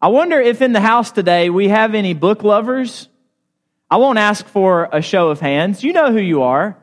I 0.00 0.08
wonder 0.08 0.40
if 0.40 0.62
in 0.62 0.72
the 0.72 0.80
house 0.80 1.10
today 1.10 1.50
we 1.50 1.68
have 1.68 1.92
any 1.92 2.14
book 2.14 2.44
lovers. 2.44 3.08
I 3.90 3.96
won't 3.96 4.18
ask 4.18 4.46
for 4.46 4.88
a 4.92 5.02
show 5.02 5.30
of 5.30 5.40
hands. 5.40 5.82
You 5.82 5.92
know 5.92 6.12
who 6.12 6.20
you 6.20 6.42
are. 6.42 6.78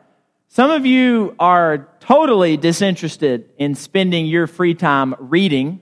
Some 0.50 0.70
of 0.70 0.86
you 0.86 1.34
are 1.40 1.88
totally 2.02 2.58
disinterested 2.58 3.50
in 3.58 3.76
spending 3.76 4.26
your 4.26 4.48
free 4.48 4.74
time 4.74 5.16
reading. 5.18 5.80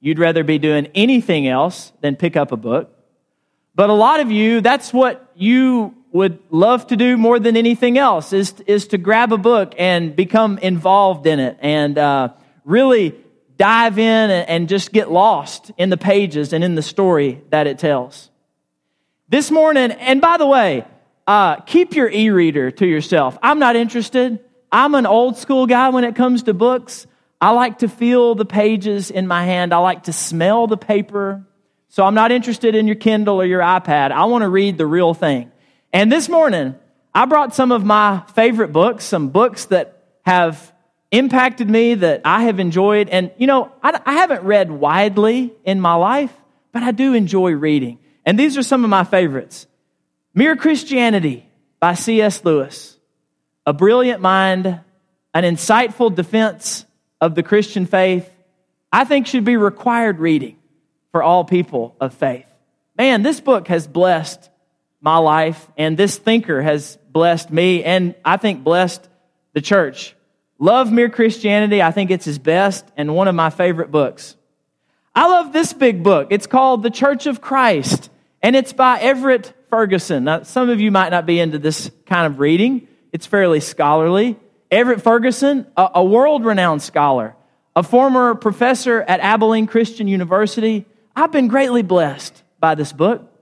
You'd 0.00 0.18
rather 0.18 0.42
be 0.42 0.58
doing 0.58 0.88
anything 0.92 1.46
else 1.46 1.92
than 2.00 2.16
pick 2.16 2.36
up 2.36 2.50
a 2.50 2.56
book. 2.56 2.90
But 3.76 3.88
a 3.88 3.94
lot 3.94 4.18
of 4.18 4.32
you, 4.32 4.60
that's 4.60 4.92
what 4.92 5.30
you 5.36 5.94
would 6.10 6.40
love 6.50 6.88
to 6.88 6.96
do 6.96 7.16
more 7.16 7.38
than 7.38 7.56
anything 7.56 7.96
else 7.96 8.32
is, 8.32 8.54
is 8.66 8.88
to 8.88 8.98
grab 8.98 9.32
a 9.32 9.38
book 9.38 9.72
and 9.78 10.16
become 10.16 10.58
involved 10.58 11.28
in 11.28 11.38
it 11.38 11.58
and 11.60 11.96
uh, 11.96 12.30
really 12.64 13.14
dive 13.56 13.98
in 13.98 14.30
and 14.30 14.68
just 14.68 14.92
get 14.92 15.10
lost 15.10 15.70
in 15.76 15.90
the 15.90 15.96
pages 15.96 16.52
and 16.52 16.62
in 16.62 16.74
the 16.74 16.82
story 16.82 17.42
that 17.50 17.66
it 17.66 17.78
tells. 17.78 18.30
This 19.28 19.50
morning, 19.50 19.92
and 19.92 20.20
by 20.20 20.36
the 20.36 20.46
way, 20.46 20.84
uh, 21.26 21.56
keep 21.60 21.94
your 21.94 22.08
e 22.08 22.30
reader 22.30 22.70
to 22.70 22.86
yourself. 22.86 23.36
I'm 23.42 23.58
not 23.58 23.74
interested. 23.74 24.38
I'm 24.70 24.94
an 24.94 25.06
old 25.06 25.36
school 25.36 25.66
guy 25.66 25.88
when 25.88 26.04
it 26.04 26.14
comes 26.14 26.44
to 26.44 26.54
books. 26.54 27.06
I 27.40 27.50
like 27.50 27.78
to 27.78 27.88
feel 27.88 28.34
the 28.34 28.44
pages 28.44 29.10
in 29.10 29.26
my 29.26 29.44
hand, 29.44 29.74
I 29.74 29.78
like 29.78 30.04
to 30.04 30.12
smell 30.12 30.66
the 30.66 30.76
paper. 30.76 31.44
So 31.88 32.04
I'm 32.04 32.14
not 32.14 32.30
interested 32.30 32.74
in 32.74 32.86
your 32.86 32.96
Kindle 32.96 33.40
or 33.40 33.44
your 33.44 33.60
iPad. 33.60 34.10
I 34.10 34.26
want 34.26 34.42
to 34.42 34.48
read 34.48 34.76
the 34.76 34.86
real 34.86 35.14
thing. 35.14 35.50
And 35.92 36.12
this 36.12 36.28
morning, 36.28 36.74
I 37.14 37.24
brought 37.24 37.54
some 37.54 37.72
of 37.72 37.84
my 37.84 38.22
favorite 38.34 38.72
books, 38.72 39.04
some 39.04 39.30
books 39.30 39.66
that 39.66 40.02
have 40.22 40.72
impacted 41.18 41.68
me, 41.68 41.94
that 41.94 42.22
I 42.24 42.44
have 42.44 42.60
enjoyed. 42.60 43.08
And, 43.08 43.30
you 43.38 43.46
know, 43.46 43.72
I, 43.82 44.00
I 44.04 44.14
haven't 44.14 44.42
read 44.42 44.70
widely 44.70 45.52
in 45.64 45.80
my 45.80 45.94
life, 45.94 46.32
but 46.72 46.82
I 46.82 46.92
do 46.92 47.14
enjoy 47.14 47.52
reading. 47.52 47.98
And 48.24 48.38
these 48.38 48.58
are 48.58 48.62
some 48.62 48.84
of 48.84 48.90
my 48.90 49.04
favorites 49.04 49.66
Mere 50.34 50.56
Christianity 50.56 51.48
by 51.80 51.94
C.S. 51.94 52.44
Lewis, 52.44 52.98
a 53.64 53.72
brilliant 53.72 54.20
mind, 54.20 54.66
an 54.66 55.44
insightful 55.44 56.14
defense 56.14 56.84
of 57.20 57.34
the 57.34 57.42
Christian 57.42 57.86
faith, 57.86 58.30
I 58.92 59.04
think 59.04 59.26
should 59.26 59.44
be 59.44 59.56
required 59.56 60.18
reading 60.18 60.58
for 61.12 61.22
all 61.22 61.44
people 61.44 61.96
of 62.00 62.14
faith. 62.14 62.46
Man, 62.98 63.22
this 63.22 63.40
book 63.40 63.68
has 63.68 63.86
blessed 63.86 64.50
my 65.00 65.18
life, 65.18 65.70
and 65.76 65.96
this 65.96 66.18
thinker 66.18 66.60
has 66.60 66.98
blessed 67.10 67.50
me, 67.50 67.84
and 67.84 68.14
I 68.24 68.38
think 68.38 68.64
blessed 68.64 69.08
the 69.52 69.60
church. 69.60 70.15
Love 70.58 70.90
Mere 70.90 71.10
Christianity. 71.10 71.82
I 71.82 71.90
think 71.90 72.10
it's 72.10 72.24
his 72.24 72.38
best 72.38 72.84
and 72.96 73.14
one 73.14 73.28
of 73.28 73.34
my 73.34 73.50
favorite 73.50 73.90
books. 73.90 74.36
I 75.14 75.28
love 75.28 75.52
this 75.52 75.72
big 75.72 76.02
book. 76.02 76.28
It's 76.30 76.46
called 76.46 76.82
The 76.82 76.90
Church 76.90 77.26
of 77.26 77.40
Christ, 77.40 78.10
and 78.42 78.54
it's 78.54 78.72
by 78.72 79.00
Everett 79.00 79.52
Ferguson. 79.70 80.24
Now, 80.24 80.42
some 80.42 80.68
of 80.68 80.80
you 80.80 80.90
might 80.90 81.10
not 81.10 81.26
be 81.26 81.40
into 81.40 81.58
this 81.58 81.90
kind 82.06 82.26
of 82.26 82.38
reading, 82.38 82.88
it's 83.12 83.26
fairly 83.26 83.60
scholarly. 83.60 84.36
Everett 84.70 85.00
Ferguson, 85.00 85.66
a, 85.76 85.90
a 85.96 86.04
world 86.04 86.44
renowned 86.44 86.82
scholar, 86.82 87.34
a 87.74 87.82
former 87.82 88.34
professor 88.34 89.02
at 89.02 89.20
Abilene 89.20 89.66
Christian 89.66 90.08
University. 90.08 90.86
I've 91.14 91.32
been 91.32 91.48
greatly 91.48 91.82
blessed 91.82 92.42
by 92.58 92.74
this 92.74 92.92
book. 92.92 93.32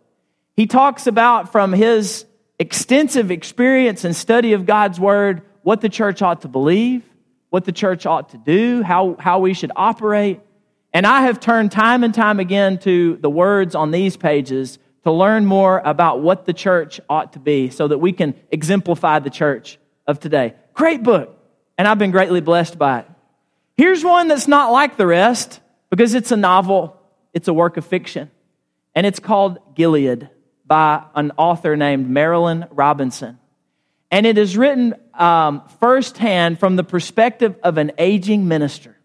He 0.55 0.67
talks 0.67 1.07
about 1.07 1.51
from 1.51 1.73
his 1.73 2.27
extensive 2.59 3.31
experience 3.31 4.05
and 4.05 4.15
study 4.15 4.53
of 4.53 4.67
God's 4.67 5.01
Word 5.01 5.43
what 5.65 5.81
the 5.81 5.89
church 5.89 6.23
ought 6.23 6.43
to 6.43 6.49
believe, 6.49 7.03
what 7.49 7.65
the 7.65 7.73
church 7.73 8.07
ought 8.07 8.29
to 8.29 8.39
do, 8.39 8.83
how, 8.83 9.17
how 9.19 9.41
we 9.41 9.55
should 9.55 9.73
operate. 9.75 10.41
And 10.93 11.07
I 11.07 11.23
have 11.23 11.41
turned 11.41 11.73
time 11.73 12.05
and 12.05 12.15
time 12.15 12.39
again 12.39 12.79
to 12.81 13.17
the 13.17 13.31
words 13.31 13.75
on 13.75 13.91
these 13.91 14.17
pages 14.17 14.79
to 15.05 15.11
learn 15.11 15.47
more 15.47 15.81
about 15.85 16.21
what 16.21 16.45
the 16.45 16.53
church 16.53 17.01
ought 17.09 17.33
to 17.33 17.39
be 17.39 17.71
so 17.71 17.89
that 17.89 17.99
we 17.99 18.13
can 18.13 18.35
exemplify 18.51 19.19
the 19.19 19.31
church 19.31 19.79
of 20.07 20.21
today. 20.21 20.55
Great 20.75 21.03
book, 21.03 21.37
and 21.79 21.89
I've 21.89 21.99
been 21.99 22.11
greatly 22.11 22.43
blessed 22.43 22.79
by 22.79 23.01
it. 23.01 23.07
Here's 23.77 24.05
one 24.05 24.29
that's 24.29 24.47
not 24.47 24.71
like 24.71 24.97
the 24.97 25.07
rest 25.07 25.61
because 25.89 26.15
it's 26.15 26.31
a 26.31 26.37
novel, 26.37 27.01
it's 27.33 27.49
a 27.49 27.55
work 27.55 27.79
of 27.79 27.87
fiction, 27.87 28.31
and 28.95 29.07
it's 29.07 29.19
called 29.19 29.59
Gilead 29.75 30.29
by 30.67 31.05
an 31.15 31.33
author 31.39 31.75
named 31.75 32.07
Marilynne 32.09 32.69
Robinson. 32.71 33.39
And 34.11 34.27
it 34.27 34.39
is 34.39 34.57
written 34.57 34.95
um, 35.19 35.63
firsthand 35.81 36.59
from 36.59 36.77
the 36.77 36.85
perspective 36.85 37.57
of 37.63 37.79
an 37.79 37.93
aging 37.99 38.49
minister. 38.49 38.97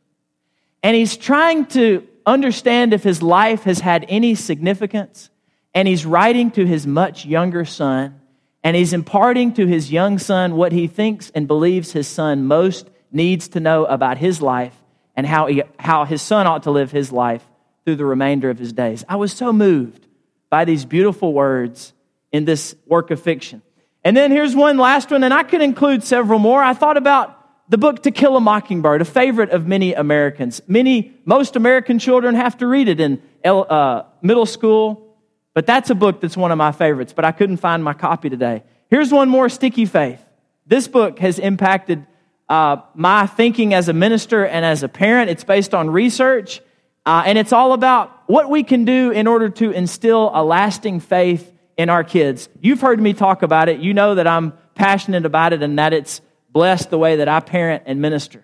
And 0.81 0.96
he's 0.96 1.18
trying 1.18 1.66
to 1.68 2.08
understand 2.25 2.94
if 2.94 3.03
his 3.03 3.22
life 3.22 3.64
has 3.64 3.80
had 3.80 4.06
any 4.08 4.36
significance. 4.36 5.30
And 5.74 5.88
he's 5.88 6.06
writing 6.06 6.52
to 6.52 6.66
his 6.66 6.88
much 6.88 7.25
younger 7.25 7.66
son. 7.66 8.19
And 8.64 8.75
he's 8.75 8.94
imparting 8.94 9.53
to 9.53 9.66
his 9.66 9.92
young 9.92 10.18
son 10.19 10.56
what 10.56 10.72
he 10.72 10.88
thinks 10.88 11.31
and 11.31 11.48
believes 11.48 11.92
his 11.92 12.08
son 12.08 12.46
most 12.46 12.90
needs 13.12 13.50
to 13.50 13.59
know 13.59 13.86
about 13.86 14.18
his 14.18 14.42
life 14.42 14.75
and 15.16 15.25
how, 15.25 15.48
he, 15.48 15.64
how 15.78 16.06
his 16.06 16.22
son 16.22 16.48
ought 16.48 16.64
to 16.64 16.72
live 16.72 16.92
his 16.92 17.12
life 17.12 17.46
through 17.86 17.96
the 17.96 18.06
remainder 18.06 18.50
of 18.50 18.59
his 18.59 18.74
days. 18.74 19.03
I 19.08 19.16
was 19.16 19.34
so 19.34 19.52
moved 19.52 20.06
by 20.50 20.66
these 20.66 20.86
beautiful 20.86 21.34
words 21.34 21.94
in 22.31 22.46
this 22.46 22.75
work 22.86 23.12
of 23.12 23.22
fiction. 23.22 23.62
And 24.09 24.18
then 24.18 24.31
here's 24.31 24.56
one 24.56 24.80
last 24.80 25.12
one, 25.12 25.24
and 25.24 25.31
I 25.31 25.44
could 25.44 25.62
include 25.62 26.03
several 26.03 26.40
more. 26.40 26.64
I 26.64 26.74
thought 26.74 26.97
about 26.97 27.70
the 27.70 27.78
book 27.78 28.02
To 28.02 28.09
Kill 28.09 28.36
a 28.38 28.42
Mockingbird, 28.42 29.03
a 29.03 29.06
favorite 29.06 29.52
of 29.52 29.68
many 29.68 29.94
Americans. 29.94 30.64
Many, 30.68 31.14
most 31.25 31.56
American 31.56 32.00
children 32.00 32.34
have 32.34 32.58
to 32.58 32.66
read 32.66 32.88
it 32.88 33.00
in 33.00 33.22
uh, 33.46 34.02
middle 34.24 34.48
school, 34.48 35.16
but 35.53 35.68
that's 35.68 35.92
a 35.92 35.94
book 35.94 36.22
that's 36.22 36.36
one 36.36 36.52
of 36.52 36.58
my 36.58 36.72
favorites, 36.72 37.14
but 37.14 37.24
I 37.24 37.31
couldn't 37.31 37.58
find 37.58 37.84
my 37.84 37.94
copy 37.94 38.31
today. 38.31 38.64
Here's 38.90 39.12
one 39.12 39.30
more 39.30 39.48
Sticky 39.48 39.86
Faith. 39.86 40.25
This 40.66 40.88
book 40.88 41.19
has 41.19 41.38
impacted 41.38 42.03
uh, 42.50 42.78
my 42.96 43.28
thinking 43.28 43.75
as 43.75 43.90
a 43.90 43.94
minister 43.94 44.44
and 44.44 44.66
as 44.66 44.81
a 44.81 44.90
parent. 44.90 45.30
It's 45.30 45.44
based 45.44 45.75
on 45.75 45.88
research, 45.88 46.62
uh, 47.06 47.22
and 47.28 47.38
it's 47.38 47.53
all 47.53 47.74
about 47.74 48.24
what 48.25 48.50
we 48.50 48.64
can 48.64 48.86
do 48.86 49.12
in 49.12 49.28
order 49.28 49.50
to 49.50 49.69
instill 49.69 50.31
a 50.34 50.44
lasting 50.44 51.00
faith 51.00 51.53
in 51.80 51.90
our 51.90 52.04
kids. 52.04 52.50
You've 52.60 52.82
heard 52.82 53.00
me 53.00 53.14
talk 53.14 53.42
about 53.42 53.70
it. 53.70 53.80
You 53.80 53.94
know 53.94 54.16
that 54.16 54.28
I'm 54.28 54.52
passionate 54.76 55.26
about 55.26 55.54
it 55.54 55.64
and 55.64 55.80
that 55.80 55.94
it's 55.94 56.20
blessed 56.52 56.90
the 56.90 56.98
way 56.98 57.16
that 57.16 57.30
I 57.30 57.40
parent 57.40 57.84
and 57.86 58.02
minister. 58.02 58.44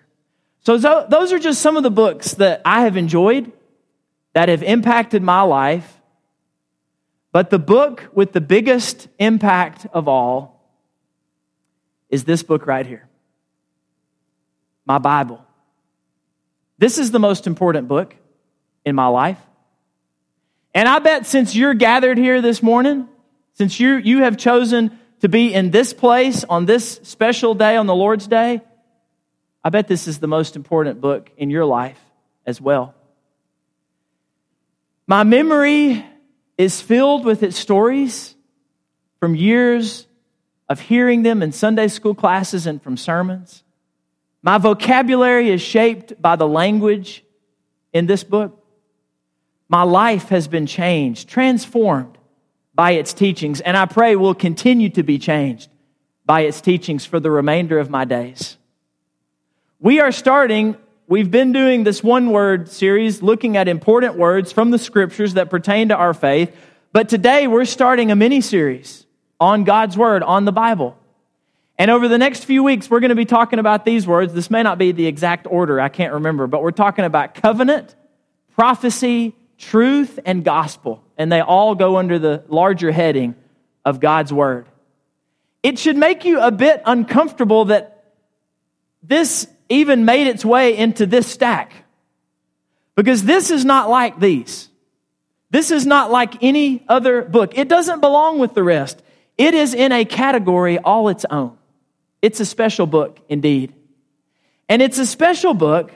So, 0.60 0.78
those 0.78 1.32
are 1.32 1.38
just 1.38 1.60
some 1.60 1.76
of 1.76 1.82
the 1.82 1.90
books 1.90 2.32
that 2.34 2.62
I 2.64 2.80
have 2.80 2.96
enjoyed 2.96 3.52
that 4.32 4.48
have 4.48 4.62
impacted 4.62 5.22
my 5.22 5.42
life. 5.42 6.00
But 7.30 7.50
the 7.50 7.58
book 7.58 8.08
with 8.14 8.32
the 8.32 8.40
biggest 8.40 9.06
impact 9.18 9.86
of 9.92 10.08
all 10.08 10.66
is 12.08 12.24
this 12.24 12.42
book 12.42 12.66
right 12.66 12.86
here 12.86 13.06
my 14.86 14.96
Bible. 14.96 15.44
This 16.78 16.96
is 16.96 17.10
the 17.10 17.18
most 17.18 17.46
important 17.46 17.86
book 17.86 18.16
in 18.86 18.94
my 18.94 19.08
life. 19.08 19.38
And 20.74 20.88
I 20.88 21.00
bet 21.00 21.26
since 21.26 21.54
you're 21.54 21.74
gathered 21.74 22.16
here 22.16 22.40
this 22.40 22.62
morning, 22.62 23.08
since 23.56 23.80
you, 23.80 23.96
you 23.96 24.18
have 24.18 24.36
chosen 24.36 24.98
to 25.20 25.30
be 25.30 25.52
in 25.52 25.70
this 25.70 25.94
place 25.94 26.44
on 26.44 26.66
this 26.66 27.00
special 27.02 27.54
day, 27.54 27.76
on 27.76 27.86
the 27.86 27.94
Lord's 27.94 28.26
Day, 28.26 28.60
I 29.64 29.70
bet 29.70 29.88
this 29.88 30.06
is 30.06 30.18
the 30.18 30.26
most 30.26 30.56
important 30.56 31.00
book 31.00 31.30
in 31.38 31.48
your 31.48 31.64
life 31.64 31.98
as 32.44 32.60
well. 32.60 32.94
My 35.06 35.24
memory 35.24 36.04
is 36.58 36.82
filled 36.82 37.24
with 37.24 37.42
its 37.42 37.56
stories 37.56 38.34
from 39.20 39.34
years 39.34 40.06
of 40.68 40.78
hearing 40.78 41.22
them 41.22 41.42
in 41.42 41.50
Sunday 41.50 41.88
school 41.88 42.14
classes 42.14 42.66
and 42.66 42.82
from 42.82 42.98
sermons. 42.98 43.64
My 44.42 44.58
vocabulary 44.58 45.48
is 45.48 45.62
shaped 45.62 46.20
by 46.20 46.36
the 46.36 46.46
language 46.46 47.24
in 47.92 48.04
this 48.06 48.22
book. 48.22 48.62
My 49.68 49.82
life 49.82 50.28
has 50.28 50.46
been 50.46 50.66
changed, 50.66 51.28
transformed 51.28 52.15
by 52.76 52.92
its 52.92 53.14
teachings, 53.14 53.62
and 53.62 53.76
I 53.76 53.86
pray 53.86 54.14
will 54.16 54.34
continue 54.34 54.90
to 54.90 55.02
be 55.02 55.18
changed 55.18 55.70
by 56.26 56.42
its 56.42 56.60
teachings 56.60 57.06
for 57.06 57.18
the 57.18 57.30
remainder 57.30 57.78
of 57.78 57.88
my 57.88 58.04
days. 58.04 58.58
We 59.80 60.00
are 60.00 60.12
starting, 60.12 60.76
we've 61.08 61.30
been 61.30 61.52
doing 61.52 61.84
this 61.84 62.02
one 62.02 62.30
word 62.30 62.68
series 62.68 63.22
looking 63.22 63.56
at 63.56 63.66
important 63.66 64.16
words 64.16 64.52
from 64.52 64.70
the 64.70 64.78
scriptures 64.78 65.34
that 65.34 65.48
pertain 65.48 65.88
to 65.88 65.96
our 65.96 66.12
faith, 66.12 66.54
but 66.92 67.08
today 67.08 67.46
we're 67.46 67.64
starting 67.64 68.10
a 68.10 68.16
mini 68.16 68.42
series 68.42 69.06
on 69.40 69.64
God's 69.64 69.96
word, 69.96 70.22
on 70.22 70.44
the 70.44 70.52
Bible. 70.52 70.98
And 71.78 71.90
over 71.90 72.08
the 72.08 72.18
next 72.18 72.44
few 72.44 72.62
weeks, 72.62 72.90
we're 72.90 73.00
going 73.00 73.10
to 73.10 73.14
be 73.14 73.26
talking 73.26 73.58
about 73.58 73.84
these 73.84 74.06
words. 74.06 74.32
This 74.32 74.50
may 74.50 74.62
not 74.62 74.78
be 74.78 74.92
the 74.92 75.06
exact 75.06 75.46
order, 75.48 75.80
I 75.80 75.88
can't 75.88 76.14
remember, 76.14 76.46
but 76.46 76.62
we're 76.62 76.70
talking 76.72 77.04
about 77.04 77.34
covenant, 77.34 77.94
prophecy, 78.54 79.34
truth, 79.58 80.18
and 80.24 80.44
gospel 80.44 81.02
and 81.16 81.32
they 81.32 81.40
all 81.40 81.74
go 81.74 81.96
under 81.96 82.18
the 82.18 82.44
larger 82.48 82.92
heading 82.92 83.34
of 83.84 84.00
God's 84.00 84.32
Word. 84.32 84.66
It 85.62 85.78
should 85.78 85.96
make 85.96 86.24
you 86.24 86.40
a 86.40 86.50
bit 86.50 86.82
uncomfortable 86.84 87.66
that 87.66 88.04
this 89.02 89.48
even 89.68 90.04
made 90.04 90.26
its 90.26 90.44
way 90.44 90.76
into 90.76 91.06
this 91.06 91.26
stack. 91.26 91.72
Because 92.94 93.24
this 93.24 93.50
is 93.50 93.64
not 93.64 93.90
like 93.90 94.18
these. 94.20 94.68
This 95.50 95.70
is 95.70 95.86
not 95.86 96.10
like 96.10 96.42
any 96.42 96.84
other 96.88 97.22
book. 97.22 97.56
It 97.56 97.68
doesn't 97.68 98.00
belong 98.00 98.38
with 98.38 98.54
the 98.54 98.62
rest. 98.62 99.02
It 99.38 99.54
is 99.54 99.74
in 99.74 99.92
a 99.92 100.04
category 100.04 100.78
all 100.78 101.08
its 101.08 101.24
own. 101.28 101.56
It's 102.22 102.40
a 102.40 102.46
special 102.46 102.86
book 102.86 103.18
indeed. 103.28 103.74
And 104.68 104.82
it's 104.82 104.98
a 104.98 105.06
special 105.06 105.54
book 105.54 105.92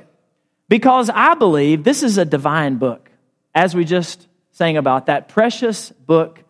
because 0.68 1.10
I 1.10 1.34
believe 1.34 1.84
this 1.84 2.02
is 2.02 2.18
a 2.18 2.24
divine 2.24 2.76
book, 2.76 3.09
as 3.54 3.74
we 3.74 3.84
just 3.84 4.28
sang 4.52 4.76
about 4.76 5.06
that 5.06 5.28
precious 5.28 5.90
book, 5.90 6.42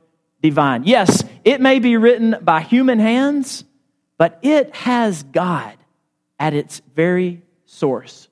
divine. 0.42 0.84
Yes, 0.84 1.24
it 1.44 1.60
may 1.60 1.78
be 1.78 1.96
written 1.96 2.36
by 2.40 2.60
human 2.60 2.98
hands, 2.98 3.64
but 4.18 4.38
it 4.42 4.74
has 4.74 5.22
God 5.22 5.76
at 6.38 6.54
its 6.54 6.80
very 6.94 7.42
source. 7.66 8.28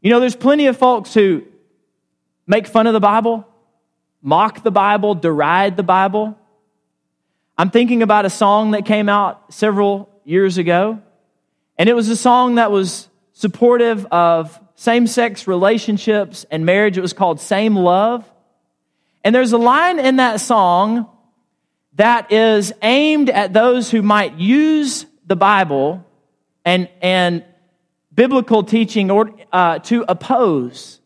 You 0.00 0.10
know, 0.10 0.20
there's 0.20 0.36
plenty 0.36 0.66
of 0.66 0.76
folks 0.76 1.12
who 1.12 1.44
make 2.46 2.66
fun 2.66 2.86
of 2.86 2.92
the 2.92 3.00
Bible, 3.00 3.46
mock 4.22 4.62
the 4.62 4.70
Bible, 4.70 5.14
deride 5.14 5.76
the 5.76 5.82
Bible. 5.82 6.38
I'm 7.58 7.70
thinking 7.70 8.02
about 8.02 8.24
a 8.24 8.30
song 8.30 8.72
that 8.72 8.84
came 8.84 9.08
out 9.08 9.52
several 9.52 10.08
years 10.24 10.58
ago, 10.58 11.00
and 11.78 11.88
it 11.88 11.94
was 11.94 12.08
a 12.08 12.16
song 12.16 12.56
that 12.56 12.70
was 12.70 13.08
supportive 13.32 14.06
of 14.06 14.58
same 14.76 15.06
sex 15.06 15.46
relationships 15.46 16.46
and 16.50 16.64
marriage. 16.64 16.96
It 16.96 17.00
was 17.00 17.12
called 17.12 17.40
Same 17.40 17.74
Love. 17.74 18.30
And 19.24 19.34
there's 19.34 19.52
a 19.52 19.58
line 19.58 19.98
in 19.98 20.16
that 20.16 20.40
song 20.40 21.08
that 21.94 22.30
is 22.30 22.72
aimed 22.82 23.30
at 23.30 23.52
those 23.52 23.90
who 23.90 24.02
might 24.02 24.34
use 24.34 25.06
the 25.26 25.36
Bible 25.36 26.04
and, 26.64 26.88
and 27.00 27.44
biblical 28.14 28.62
teaching 28.64 29.10
or, 29.10 29.32
uh, 29.52 29.78
to 29.80 30.04
oppose 30.08 31.00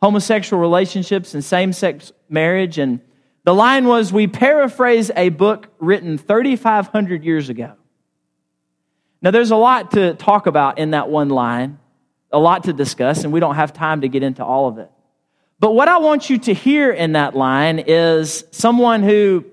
homosexual 0.00 0.60
relationships 0.60 1.34
and 1.34 1.44
same 1.44 1.72
sex 1.72 2.12
marriage. 2.28 2.78
And 2.78 3.00
the 3.44 3.54
line 3.54 3.86
was 3.86 4.12
We 4.12 4.28
paraphrase 4.28 5.10
a 5.14 5.28
book 5.28 5.68
written 5.78 6.16
3,500 6.16 7.24
years 7.24 7.48
ago. 7.48 7.74
Now, 9.22 9.30
there's 9.30 9.50
a 9.50 9.56
lot 9.56 9.90
to 9.90 10.14
talk 10.14 10.46
about 10.46 10.78
in 10.78 10.92
that 10.92 11.10
one 11.10 11.28
line, 11.28 11.78
a 12.32 12.38
lot 12.38 12.64
to 12.64 12.72
discuss, 12.72 13.24
and 13.24 13.32
we 13.32 13.40
don't 13.40 13.56
have 13.56 13.72
time 13.72 14.02
to 14.02 14.08
get 14.08 14.22
into 14.22 14.44
all 14.44 14.68
of 14.68 14.78
it. 14.78 14.90
But 15.58 15.72
what 15.72 15.88
I 15.88 15.98
want 15.98 16.30
you 16.30 16.38
to 16.38 16.54
hear 16.54 16.90
in 16.90 17.12
that 17.12 17.36
line 17.36 17.78
is 17.86 18.44
someone 18.50 19.02
who 19.02 19.44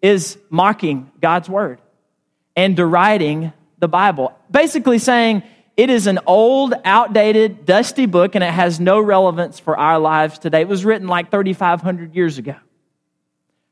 is 0.00 0.38
mocking 0.48 1.10
God's 1.20 1.48
word 1.48 1.80
and 2.54 2.76
deriding 2.76 3.52
the 3.78 3.88
Bible, 3.88 4.32
basically 4.50 4.98
saying 4.98 5.42
it 5.76 5.90
is 5.90 6.06
an 6.06 6.20
old, 6.26 6.74
outdated, 6.84 7.66
dusty 7.66 8.06
book 8.06 8.34
and 8.34 8.44
it 8.44 8.52
has 8.52 8.80
no 8.80 9.00
relevance 9.00 9.58
for 9.58 9.76
our 9.76 9.98
lives 9.98 10.38
today. 10.38 10.60
It 10.60 10.68
was 10.68 10.84
written 10.84 11.08
like 11.08 11.30
3,500 11.30 12.14
years 12.14 12.38
ago. 12.38 12.54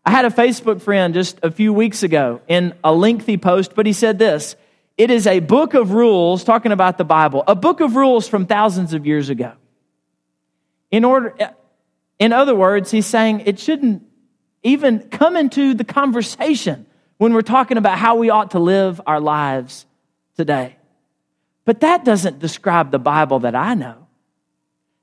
I 0.04 0.10
had 0.10 0.26
a 0.26 0.30
Facebook 0.30 0.82
friend 0.82 1.14
just 1.14 1.38
a 1.42 1.50
few 1.50 1.72
weeks 1.72 2.02
ago 2.02 2.42
in 2.46 2.74
a 2.84 2.92
lengthy 2.92 3.38
post, 3.38 3.74
but 3.74 3.86
he 3.86 3.94
said 3.94 4.18
this 4.18 4.56
It 4.96 5.10
is 5.10 5.26
a 5.26 5.40
book 5.40 5.74
of 5.74 5.92
rules, 5.92 6.44
talking 6.44 6.72
about 6.72 6.98
the 6.98 7.04
Bible, 7.04 7.42
a 7.46 7.56
book 7.56 7.80
of 7.80 7.96
rules 7.96 8.28
from 8.28 8.46
thousands 8.46 8.94
of 8.94 9.06
years 9.06 9.28
ago. 9.28 9.52
In 10.90 11.04
order, 11.04 11.34
in 12.18 12.32
other 12.32 12.54
words, 12.54 12.90
he's 12.90 13.06
saying 13.06 13.40
it 13.40 13.58
shouldn't 13.58 14.04
even 14.62 15.00
come 15.08 15.36
into 15.36 15.74
the 15.74 15.84
conversation 15.84 16.86
when 17.18 17.34
we're 17.34 17.42
talking 17.42 17.76
about 17.76 17.98
how 17.98 18.16
we 18.16 18.30
ought 18.30 18.52
to 18.52 18.60
live 18.60 19.00
our 19.06 19.20
lives 19.20 19.86
today. 20.36 20.76
But 21.64 21.80
that 21.80 22.04
doesn't 22.04 22.38
describe 22.38 22.90
the 22.90 22.98
Bible 22.98 23.40
that 23.40 23.54
I 23.54 23.74
know. 23.74 24.06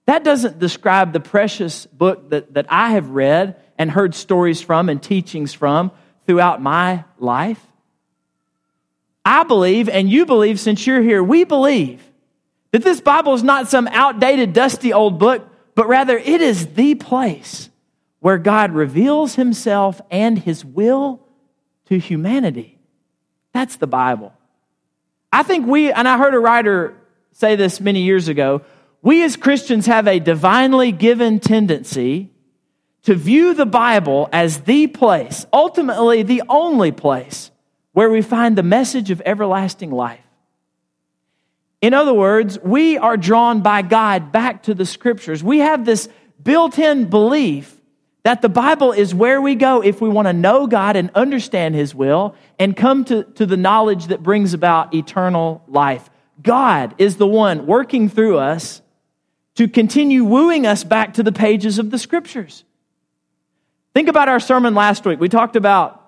That 0.05 0.23
doesn't 0.23 0.59
describe 0.59 1.13
the 1.13 1.19
precious 1.19 1.85
book 1.85 2.29
that, 2.29 2.53
that 2.53 2.65
I 2.69 2.91
have 2.91 3.09
read 3.09 3.61
and 3.77 3.91
heard 3.91 4.15
stories 4.15 4.61
from 4.61 4.89
and 4.89 5.01
teachings 5.01 5.53
from 5.53 5.91
throughout 6.25 6.61
my 6.61 7.03
life. 7.19 7.65
I 9.23 9.43
believe, 9.43 9.87
and 9.87 10.09
you 10.09 10.25
believe 10.25 10.59
since 10.59 10.85
you're 10.85 11.01
here, 11.01 11.23
we 11.23 11.43
believe 11.43 12.01
that 12.71 12.83
this 12.83 13.01
Bible 13.01 13.33
is 13.33 13.43
not 13.43 13.69
some 13.69 13.87
outdated, 13.87 14.53
dusty 14.53 14.93
old 14.93 15.19
book, 15.19 15.47
but 15.75 15.87
rather 15.87 16.17
it 16.17 16.41
is 16.41 16.73
the 16.73 16.95
place 16.95 17.69
where 18.19 18.37
God 18.37 18.71
reveals 18.71 19.35
himself 19.35 20.01
and 20.09 20.37
his 20.39 20.63
will 20.63 21.19
to 21.85 21.99
humanity. 21.99 22.79
That's 23.53 23.75
the 23.75 23.87
Bible. 23.87 24.33
I 25.31 25.43
think 25.43 25.67
we, 25.67 25.91
and 25.91 26.07
I 26.07 26.17
heard 26.17 26.33
a 26.33 26.39
writer 26.39 26.95
say 27.31 27.55
this 27.55 27.79
many 27.79 28.03
years 28.03 28.27
ago, 28.27 28.61
we 29.01 29.23
as 29.23 29.35
Christians 29.35 29.87
have 29.87 30.07
a 30.07 30.19
divinely 30.19 30.91
given 30.91 31.39
tendency 31.39 32.29
to 33.03 33.15
view 33.15 33.53
the 33.53 33.65
Bible 33.65 34.29
as 34.31 34.61
the 34.61 34.87
place, 34.87 35.45
ultimately 35.51 36.23
the 36.23 36.43
only 36.47 36.91
place, 36.91 37.49
where 37.93 38.09
we 38.09 38.21
find 38.21 38.57
the 38.57 38.63
message 38.63 39.11
of 39.11 39.21
everlasting 39.25 39.91
life. 39.91 40.19
In 41.81 41.93
other 41.93 42.13
words, 42.13 42.59
we 42.59 42.97
are 42.97 43.17
drawn 43.17 43.61
by 43.61 43.81
God 43.81 44.31
back 44.31 44.63
to 44.63 44.73
the 44.73 44.85
scriptures. 44.85 45.43
We 45.43 45.59
have 45.59 45.83
this 45.83 46.07
built 46.41 46.77
in 46.77 47.09
belief 47.09 47.75
that 48.23 48.41
the 48.41 48.49
Bible 48.49 48.91
is 48.91 49.15
where 49.15 49.41
we 49.41 49.55
go 49.55 49.81
if 49.81 49.99
we 49.99 50.07
want 50.07 50.27
to 50.27 50.33
know 50.33 50.67
God 50.67 50.95
and 50.95 51.09
understand 51.15 51.73
His 51.73 51.95
will 51.95 52.35
and 52.59 52.77
come 52.77 53.03
to, 53.05 53.23
to 53.23 53.47
the 53.47 53.57
knowledge 53.57 54.07
that 54.07 54.21
brings 54.21 54.53
about 54.53 54.93
eternal 54.93 55.63
life. 55.67 56.09
God 56.41 56.93
is 56.99 57.17
the 57.17 57.27
one 57.27 57.65
working 57.65 58.09
through 58.09 58.37
us 58.37 58.81
to 59.55 59.67
continue 59.67 60.23
wooing 60.23 60.67
us 60.67 60.83
back 60.83 61.15
to 61.15 61.23
the 61.23 61.31
pages 61.31 61.79
of 61.79 61.89
the 61.89 61.97
scriptures. 61.97 62.63
Think 63.93 64.07
about 64.07 64.29
our 64.29 64.39
sermon 64.39 64.75
last 64.75 65.03
week. 65.03 65.19
We 65.19 65.27
talked 65.27 65.55
about 65.55 66.00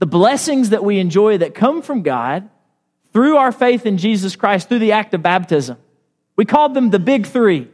the 0.00 0.06
blessings 0.06 0.70
that 0.70 0.82
we 0.82 0.98
enjoy 0.98 1.38
that 1.38 1.54
come 1.54 1.82
from 1.82 2.02
God 2.02 2.48
through 3.12 3.36
our 3.36 3.52
faith 3.52 3.86
in 3.86 3.98
Jesus 3.98 4.34
Christ, 4.34 4.68
through 4.68 4.78
the 4.80 4.92
act 4.92 5.14
of 5.14 5.22
baptism. 5.22 5.76
We 6.36 6.46
called 6.46 6.74
them 6.74 6.90
the 6.90 6.98
big 6.98 7.26
three, 7.26 7.68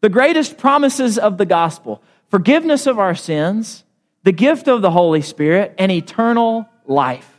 the 0.00 0.08
greatest 0.08 0.56
promises 0.56 1.18
of 1.18 1.36
the 1.36 1.46
gospel 1.46 2.02
forgiveness 2.28 2.86
of 2.86 2.98
our 2.98 3.14
sins, 3.14 3.84
the 4.24 4.32
gift 4.32 4.66
of 4.68 4.82
the 4.82 4.90
Holy 4.90 5.22
Spirit, 5.22 5.74
and 5.78 5.92
eternal 5.92 6.68
life. 6.84 7.32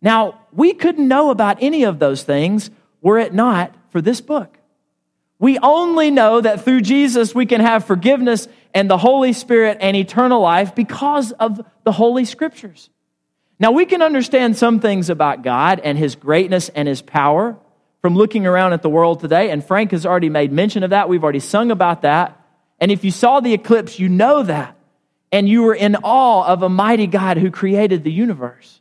Now, 0.00 0.40
we 0.52 0.72
couldn't 0.72 1.06
know 1.06 1.30
about 1.30 1.58
any 1.60 1.84
of 1.84 1.98
those 1.98 2.22
things 2.22 2.70
were 3.02 3.18
it 3.18 3.34
not 3.34 3.74
for 3.90 4.00
this 4.00 4.20
book. 4.20 4.58
We 5.38 5.58
only 5.58 6.10
know 6.10 6.40
that 6.40 6.64
through 6.64 6.80
Jesus 6.80 7.34
we 7.34 7.44
can 7.46 7.60
have 7.60 7.84
forgiveness 7.84 8.48
and 8.72 8.88
the 8.90 8.98
Holy 8.98 9.32
Spirit 9.32 9.78
and 9.80 9.96
eternal 9.96 10.40
life 10.40 10.74
because 10.74 11.32
of 11.32 11.60
the 11.84 11.92
Holy 11.92 12.24
Scriptures. 12.24 12.88
Now, 13.58 13.70
we 13.70 13.86
can 13.86 14.02
understand 14.02 14.56
some 14.56 14.80
things 14.80 15.10
about 15.10 15.42
God 15.42 15.80
and 15.80 15.96
His 15.96 16.16
greatness 16.16 16.68
and 16.70 16.88
His 16.88 17.02
power 17.02 17.56
from 18.02 18.16
looking 18.16 18.46
around 18.46 18.74
at 18.74 18.82
the 18.82 18.90
world 18.90 19.20
today, 19.20 19.50
and 19.50 19.64
Frank 19.64 19.92
has 19.92 20.04
already 20.04 20.28
made 20.28 20.52
mention 20.52 20.82
of 20.82 20.90
that. 20.90 21.08
We've 21.08 21.22
already 21.22 21.40
sung 21.40 21.70
about 21.70 22.02
that. 22.02 22.38
And 22.78 22.92
if 22.92 23.02
you 23.02 23.10
saw 23.10 23.40
the 23.40 23.54
eclipse, 23.54 23.98
you 23.98 24.10
know 24.10 24.42
that. 24.42 24.76
And 25.32 25.48
you 25.48 25.62
were 25.62 25.74
in 25.74 25.96
awe 25.96 26.44
of 26.46 26.62
a 26.62 26.68
mighty 26.68 27.06
God 27.06 27.38
who 27.38 27.50
created 27.50 28.04
the 28.04 28.12
universe. 28.12 28.80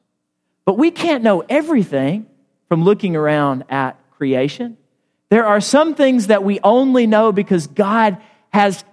But 0.66 0.78
we 0.78 0.92
can't 0.92 1.24
know 1.24 1.42
everything 1.48 2.26
from 2.68 2.84
looking 2.84 3.16
around 3.16 3.64
at 3.70 3.98
creation. 4.12 4.78
There 5.30 5.46
are 5.46 5.62
some 5.62 5.96
things 5.96 6.28
that 6.28 6.44
we 6.44 6.60
only 6.62 7.08
know 7.08 7.32
because 7.32 7.68
God 7.68 8.18
has 8.50 8.84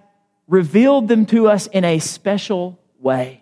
revealed 0.47 1.07
them 1.07 1.25
to 1.27 1.47
us 1.47 1.67
in 1.67 1.83
a 1.83 1.99
special 1.99 2.79
way. 2.99 3.40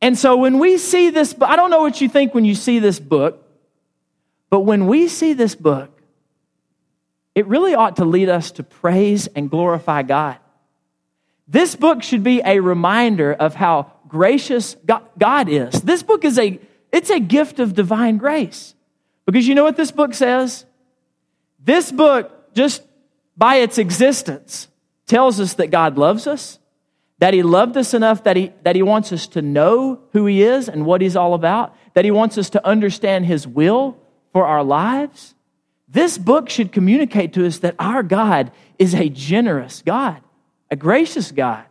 And 0.00 0.16
so 0.16 0.36
when 0.36 0.58
we 0.58 0.78
see 0.78 1.10
this, 1.10 1.34
I 1.40 1.56
don't 1.56 1.70
know 1.70 1.80
what 1.80 2.00
you 2.00 2.08
think 2.08 2.34
when 2.34 2.44
you 2.44 2.54
see 2.54 2.78
this 2.78 3.00
book, 3.00 3.44
but 4.50 4.60
when 4.60 4.86
we 4.86 5.08
see 5.08 5.32
this 5.32 5.54
book, 5.54 5.90
it 7.34 7.46
really 7.46 7.74
ought 7.74 7.96
to 7.96 8.04
lead 8.04 8.28
us 8.28 8.52
to 8.52 8.62
praise 8.62 9.26
and 9.28 9.50
glorify 9.50 10.02
God. 10.02 10.38
This 11.46 11.76
book 11.76 12.02
should 12.02 12.22
be 12.22 12.42
a 12.44 12.60
reminder 12.60 13.32
of 13.32 13.54
how 13.54 13.92
gracious 14.08 14.76
God 15.18 15.48
is. 15.48 15.80
This 15.82 16.02
book 16.02 16.24
is 16.24 16.38
a 16.38 16.60
it's 16.90 17.10
a 17.10 17.20
gift 17.20 17.60
of 17.60 17.74
divine 17.74 18.16
grace. 18.16 18.74
Because 19.26 19.46
you 19.46 19.54
know 19.54 19.64
what 19.64 19.76
this 19.76 19.90
book 19.90 20.14
says? 20.14 20.64
This 21.62 21.92
book 21.92 22.54
just 22.54 22.82
by 23.36 23.56
its 23.56 23.78
existence 23.78 24.68
tells 25.06 25.38
us 25.38 25.54
that 25.54 25.68
God 25.68 25.98
loves 25.98 26.26
us, 26.26 26.57
that 27.18 27.34
he 27.34 27.42
loved 27.42 27.76
us 27.76 27.94
enough 27.94 28.24
that 28.24 28.36
he 28.36 28.52
that 28.62 28.76
he 28.76 28.82
wants 28.82 29.12
us 29.12 29.26
to 29.28 29.42
know 29.42 30.00
who 30.12 30.26
he 30.26 30.42
is 30.42 30.68
and 30.68 30.86
what 30.86 31.00
he's 31.00 31.16
all 31.16 31.34
about, 31.34 31.74
that 31.94 32.04
he 32.04 32.10
wants 32.10 32.38
us 32.38 32.50
to 32.50 32.66
understand 32.66 33.26
his 33.26 33.46
will 33.46 33.98
for 34.32 34.46
our 34.46 34.62
lives. 34.62 35.34
This 35.88 36.18
book 36.18 36.50
should 36.50 36.70
communicate 36.70 37.32
to 37.32 37.46
us 37.46 37.58
that 37.60 37.74
our 37.78 38.02
God 38.02 38.52
is 38.78 38.94
a 38.94 39.08
generous 39.08 39.82
God 39.82 40.22
a 40.70 40.76
gracious 40.76 41.32
God, 41.32 41.64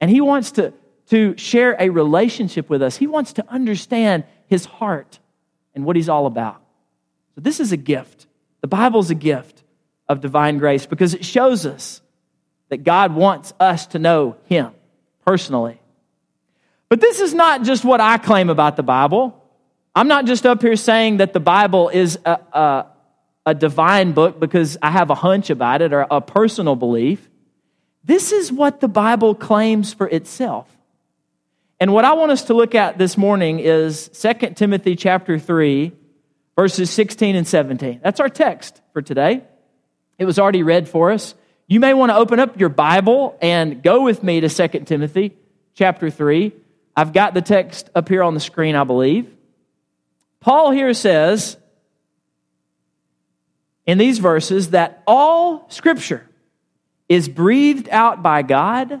and 0.00 0.10
He 0.10 0.20
wants 0.20 0.52
to, 0.52 0.72
to 1.06 1.36
share 1.36 1.76
a 1.78 1.90
relationship 1.90 2.68
with 2.68 2.82
us. 2.82 2.96
He 2.96 3.06
wants 3.06 3.34
to 3.34 3.48
understand 3.48 4.24
His 4.46 4.64
heart 4.64 5.18
and 5.74 5.84
what 5.84 5.96
He's 5.96 6.08
all 6.08 6.26
about. 6.26 6.60
So, 7.34 7.40
this 7.40 7.60
is 7.60 7.72
a 7.72 7.76
gift. 7.76 8.26
The 8.60 8.68
Bible's 8.68 9.10
a 9.10 9.14
gift 9.14 9.62
of 10.08 10.20
divine 10.20 10.58
grace 10.58 10.86
because 10.86 11.14
it 11.14 11.24
shows 11.24 11.64
us 11.64 12.02
that 12.68 12.84
God 12.84 13.14
wants 13.14 13.52
us 13.60 13.86
to 13.88 13.98
know 13.98 14.36
Him 14.46 14.72
personally. 15.30 15.80
But 16.88 17.00
this 17.00 17.20
is 17.20 17.34
not 17.34 17.62
just 17.62 17.84
what 17.84 18.00
I 18.00 18.18
claim 18.18 18.50
about 18.50 18.74
the 18.74 18.82
Bible. 18.82 19.40
I'm 19.94 20.08
not 20.08 20.24
just 20.24 20.44
up 20.44 20.60
here 20.60 20.74
saying 20.74 21.18
that 21.18 21.32
the 21.32 21.38
Bible 21.38 21.88
is 21.88 22.18
a, 22.24 22.32
a, 22.52 22.86
a 23.46 23.54
divine 23.54 24.10
book 24.10 24.40
because 24.40 24.76
I 24.82 24.90
have 24.90 25.08
a 25.10 25.14
hunch 25.14 25.48
about 25.48 25.82
it 25.82 25.92
or 25.92 26.04
a 26.10 26.20
personal 26.20 26.74
belief. 26.74 27.30
This 28.02 28.32
is 28.32 28.50
what 28.50 28.80
the 28.80 28.88
Bible 28.88 29.36
claims 29.36 29.94
for 29.94 30.08
itself. 30.08 30.66
And 31.78 31.92
what 31.92 32.04
I 32.04 32.14
want 32.14 32.32
us 32.32 32.42
to 32.46 32.54
look 32.54 32.74
at 32.74 32.98
this 32.98 33.16
morning 33.16 33.60
is 33.60 34.08
2 34.08 34.54
Timothy 34.56 34.96
chapter 34.96 35.38
3 35.38 35.92
verses 36.56 36.90
16 36.90 37.36
and 37.36 37.46
17. 37.46 38.00
That's 38.02 38.18
our 38.18 38.28
text 38.28 38.82
for 38.92 39.00
today. 39.00 39.44
It 40.18 40.24
was 40.24 40.40
already 40.40 40.64
read 40.64 40.88
for 40.88 41.12
us. 41.12 41.36
You 41.70 41.78
may 41.78 41.94
want 41.94 42.10
to 42.10 42.16
open 42.16 42.40
up 42.40 42.58
your 42.58 42.68
Bible 42.68 43.38
and 43.40 43.80
go 43.80 44.02
with 44.02 44.24
me 44.24 44.40
to 44.40 44.48
2 44.48 44.80
Timothy 44.80 45.36
chapter 45.74 46.10
3. 46.10 46.52
I've 46.96 47.12
got 47.12 47.32
the 47.32 47.42
text 47.42 47.90
up 47.94 48.08
here 48.08 48.24
on 48.24 48.34
the 48.34 48.40
screen, 48.40 48.74
I 48.74 48.82
believe. 48.82 49.32
Paul 50.40 50.72
here 50.72 50.92
says 50.94 51.56
in 53.86 53.98
these 53.98 54.18
verses 54.18 54.70
that 54.70 55.00
all 55.06 55.70
scripture 55.70 56.28
is 57.08 57.28
breathed 57.28 57.88
out 57.90 58.20
by 58.20 58.42
God 58.42 59.00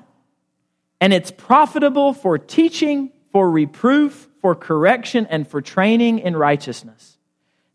and 1.00 1.12
it's 1.12 1.32
profitable 1.32 2.12
for 2.12 2.38
teaching, 2.38 3.10
for 3.32 3.50
reproof, 3.50 4.28
for 4.40 4.54
correction, 4.54 5.26
and 5.26 5.48
for 5.48 5.60
training 5.60 6.20
in 6.20 6.36
righteousness, 6.36 7.18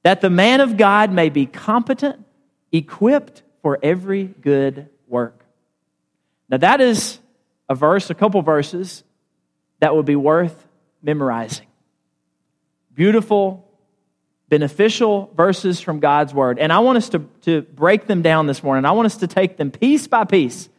that 0.03 0.21
the 0.21 0.29
man 0.29 0.61
of 0.61 0.77
God 0.77 1.11
may 1.11 1.27
be 1.27 1.45
competent, 1.45 2.23
equipped 2.71 3.41
for 3.65 3.79
every 3.81 4.25
good 4.25 4.89
work. 5.07 5.43
Now, 6.49 6.57
that 6.57 6.81
is 6.81 7.17
a 7.67 7.73
verse, 7.73 8.11
a 8.11 8.13
couple 8.13 8.43
verses 8.43 9.03
that 9.79 9.95
would 9.95 10.05
be 10.05 10.15
worth 10.15 10.67
memorizing. 11.01 11.65
Beautiful, 12.93 13.67
beneficial 14.49 15.31
verses 15.35 15.81
from 15.81 15.99
God's 15.99 16.31
Word. 16.31 16.59
And 16.59 16.71
I 16.71 16.77
want 16.77 16.97
us 16.97 17.09
to, 17.09 17.27
to 17.41 17.63
break 17.63 18.05
them 18.05 18.21
down 18.21 18.45
this 18.45 18.61
morning. 18.61 18.85
I 18.85 18.91
want 18.91 19.07
us 19.07 19.17
to 19.17 19.27
take 19.27 19.57
them 19.57 19.71
piece 19.71 20.05
by 20.05 20.25
piece. 20.25 20.69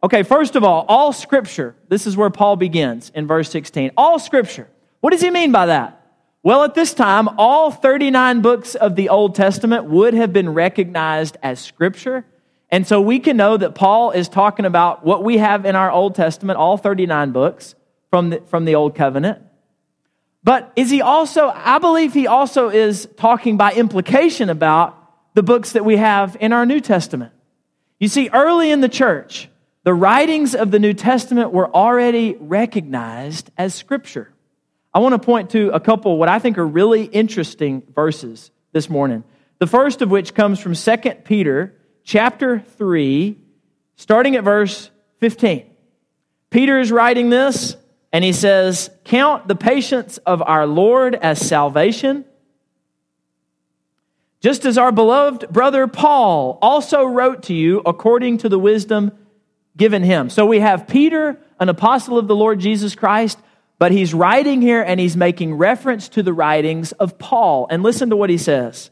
Okay, 0.00 0.22
first 0.22 0.54
of 0.54 0.62
all, 0.62 0.84
all 0.86 1.12
Scripture. 1.12 1.74
This 1.88 2.06
is 2.06 2.16
where 2.16 2.30
Paul 2.30 2.54
begins 2.54 3.10
in 3.12 3.26
verse 3.26 3.50
16. 3.50 3.90
All 3.96 4.20
Scripture. 4.20 4.68
What 5.00 5.10
does 5.10 5.20
he 5.20 5.30
mean 5.30 5.50
by 5.50 5.66
that? 5.66 5.99
Well, 6.42 6.64
at 6.64 6.74
this 6.74 6.94
time, 6.94 7.28
all 7.36 7.70
39 7.70 8.40
books 8.40 8.74
of 8.74 8.96
the 8.96 9.10
Old 9.10 9.34
Testament 9.34 9.84
would 9.84 10.14
have 10.14 10.32
been 10.32 10.48
recognized 10.54 11.36
as 11.42 11.60
Scripture. 11.60 12.24
And 12.70 12.86
so 12.86 13.00
we 13.00 13.18
can 13.18 13.36
know 13.36 13.58
that 13.58 13.74
Paul 13.74 14.12
is 14.12 14.28
talking 14.28 14.64
about 14.64 15.04
what 15.04 15.22
we 15.22 15.36
have 15.36 15.66
in 15.66 15.76
our 15.76 15.90
Old 15.90 16.14
Testament, 16.14 16.58
all 16.58 16.78
39 16.78 17.32
books 17.32 17.74
from 18.08 18.30
the, 18.30 18.40
from 18.46 18.64
the 18.64 18.74
Old 18.74 18.94
Covenant. 18.94 19.42
But 20.42 20.72
is 20.76 20.88
he 20.88 21.02
also, 21.02 21.52
I 21.54 21.78
believe 21.78 22.14
he 22.14 22.26
also 22.26 22.70
is 22.70 23.06
talking 23.18 23.58
by 23.58 23.74
implication 23.74 24.48
about 24.48 24.96
the 25.34 25.42
books 25.42 25.72
that 25.72 25.84
we 25.84 25.96
have 25.96 26.38
in 26.40 26.54
our 26.54 26.64
New 26.64 26.80
Testament. 26.80 27.32
You 27.98 28.08
see, 28.08 28.30
early 28.32 28.70
in 28.70 28.80
the 28.80 28.88
church, 28.88 29.50
the 29.84 29.92
writings 29.92 30.54
of 30.54 30.70
the 30.70 30.78
New 30.78 30.94
Testament 30.94 31.52
were 31.52 31.70
already 31.74 32.36
recognized 32.40 33.50
as 33.58 33.74
Scripture. 33.74 34.32
I 34.92 34.98
want 34.98 35.12
to 35.12 35.18
point 35.24 35.50
to 35.50 35.70
a 35.70 35.80
couple 35.80 36.18
what 36.18 36.28
I 36.28 36.38
think 36.38 36.58
are 36.58 36.66
really 36.66 37.04
interesting 37.04 37.82
verses 37.94 38.50
this 38.72 38.90
morning. 38.90 39.22
The 39.58 39.66
first 39.66 40.02
of 40.02 40.10
which 40.10 40.34
comes 40.34 40.58
from 40.58 40.74
2 40.74 40.96
Peter 41.24 41.76
chapter 42.02 42.58
3, 42.58 43.38
starting 43.96 44.34
at 44.34 44.42
verse 44.42 44.90
15. 45.18 45.66
Peter 46.50 46.80
is 46.80 46.90
writing 46.90 47.30
this 47.30 47.76
and 48.12 48.24
he 48.24 48.32
says, 48.32 48.90
Count 49.04 49.46
the 49.46 49.54
patience 49.54 50.18
of 50.18 50.42
our 50.42 50.66
Lord 50.66 51.14
as 51.14 51.46
salvation. 51.46 52.24
Just 54.40 54.64
as 54.64 54.78
our 54.78 54.90
beloved 54.90 55.50
brother 55.50 55.86
Paul 55.86 56.58
also 56.60 57.04
wrote 57.04 57.44
to 57.44 57.54
you 57.54 57.82
according 57.86 58.38
to 58.38 58.48
the 58.48 58.58
wisdom 58.58 59.12
given 59.76 60.02
him. 60.02 60.30
So 60.30 60.46
we 60.46 60.60
have 60.60 60.88
Peter, 60.88 61.38
an 61.60 61.68
apostle 61.68 62.18
of 62.18 62.26
the 62.26 62.34
Lord 62.34 62.58
Jesus 62.58 62.96
Christ, 62.96 63.38
but 63.80 63.92
he's 63.92 64.12
writing 64.12 64.60
here 64.60 64.82
and 64.82 65.00
he's 65.00 65.16
making 65.16 65.54
reference 65.54 66.10
to 66.10 66.22
the 66.22 66.34
writings 66.34 66.92
of 66.92 67.18
Paul. 67.18 67.66
And 67.70 67.82
listen 67.82 68.10
to 68.10 68.16
what 68.16 68.28
he 68.28 68.36
says. 68.36 68.90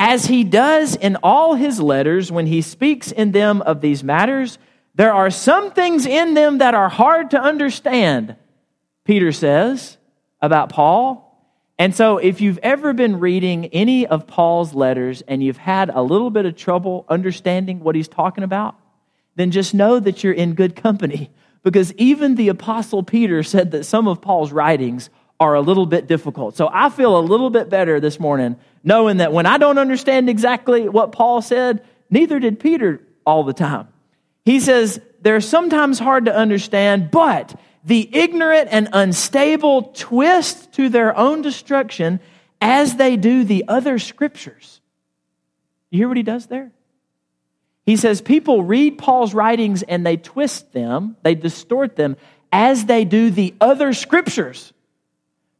As 0.00 0.24
he 0.24 0.42
does 0.42 0.96
in 0.96 1.16
all 1.22 1.54
his 1.54 1.78
letters 1.78 2.32
when 2.32 2.46
he 2.46 2.62
speaks 2.62 3.12
in 3.12 3.32
them 3.32 3.60
of 3.60 3.82
these 3.82 4.02
matters, 4.02 4.56
there 4.94 5.12
are 5.12 5.30
some 5.30 5.70
things 5.70 6.06
in 6.06 6.32
them 6.32 6.58
that 6.58 6.74
are 6.74 6.88
hard 6.88 7.32
to 7.32 7.40
understand 7.40 8.36
Peter 9.04 9.32
says 9.32 9.98
about 10.40 10.70
Paul. 10.70 11.28
And 11.78 11.94
so, 11.94 12.16
if 12.16 12.40
you've 12.40 12.58
ever 12.62 12.94
been 12.94 13.20
reading 13.20 13.66
any 13.66 14.06
of 14.06 14.26
Paul's 14.26 14.72
letters 14.72 15.22
and 15.28 15.42
you've 15.42 15.58
had 15.58 15.90
a 15.90 16.00
little 16.00 16.30
bit 16.30 16.46
of 16.46 16.56
trouble 16.56 17.04
understanding 17.06 17.80
what 17.80 17.96
he's 17.96 18.08
talking 18.08 18.44
about, 18.44 18.76
then 19.36 19.50
just 19.50 19.74
know 19.74 20.00
that 20.00 20.24
you're 20.24 20.32
in 20.32 20.54
good 20.54 20.74
company. 20.74 21.30
Because 21.62 21.92
even 21.94 22.34
the 22.34 22.48
Apostle 22.48 23.02
Peter 23.02 23.42
said 23.42 23.70
that 23.70 23.84
some 23.84 24.08
of 24.08 24.20
Paul's 24.20 24.52
writings 24.52 25.10
are 25.38 25.54
a 25.54 25.60
little 25.60 25.86
bit 25.86 26.06
difficult. 26.06 26.56
So 26.56 26.68
I 26.72 26.88
feel 26.88 27.18
a 27.18 27.20
little 27.20 27.50
bit 27.50 27.68
better 27.68 28.00
this 28.00 28.20
morning 28.20 28.56
knowing 28.84 29.18
that 29.18 29.32
when 29.32 29.46
I 29.46 29.58
don't 29.58 29.78
understand 29.78 30.28
exactly 30.28 30.88
what 30.88 31.12
Paul 31.12 31.42
said, 31.42 31.84
neither 32.10 32.40
did 32.40 32.60
Peter 32.60 33.00
all 33.24 33.44
the 33.44 33.52
time. 33.52 33.88
He 34.44 34.60
says 34.60 35.00
they're 35.20 35.40
sometimes 35.40 35.98
hard 35.98 36.26
to 36.26 36.34
understand, 36.34 37.10
but 37.10 37.58
the 37.84 38.08
ignorant 38.12 38.68
and 38.70 38.88
unstable 38.92 39.82
twist 39.94 40.72
to 40.74 40.88
their 40.88 41.16
own 41.16 41.42
destruction 41.42 42.20
as 42.60 42.96
they 42.96 43.16
do 43.16 43.44
the 43.44 43.64
other 43.68 43.98
scriptures. 43.98 44.80
You 45.90 45.98
hear 45.98 46.08
what 46.08 46.16
he 46.16 46.22
does 46.22 46.46
there? 46.46 46.70
He 47.84 47.96
says 47.96 48.20
people 48.20 48.62
read 48.62 48.98
Paul's 48.98 49.34
writings 49.34 49.82
and 49.82 50.06
they 50.06 50.16
twist 50.16 50.72
them, 50.72 51.16
they 51.22 51.34
distort 51.34 51.96
them 51.96 52.16
as 52.52 52.84
they 52.84 53.04
do 53.04 53.30
the 53.30 53.54
other 53.60 53.92
scriptures. 53.92 54.72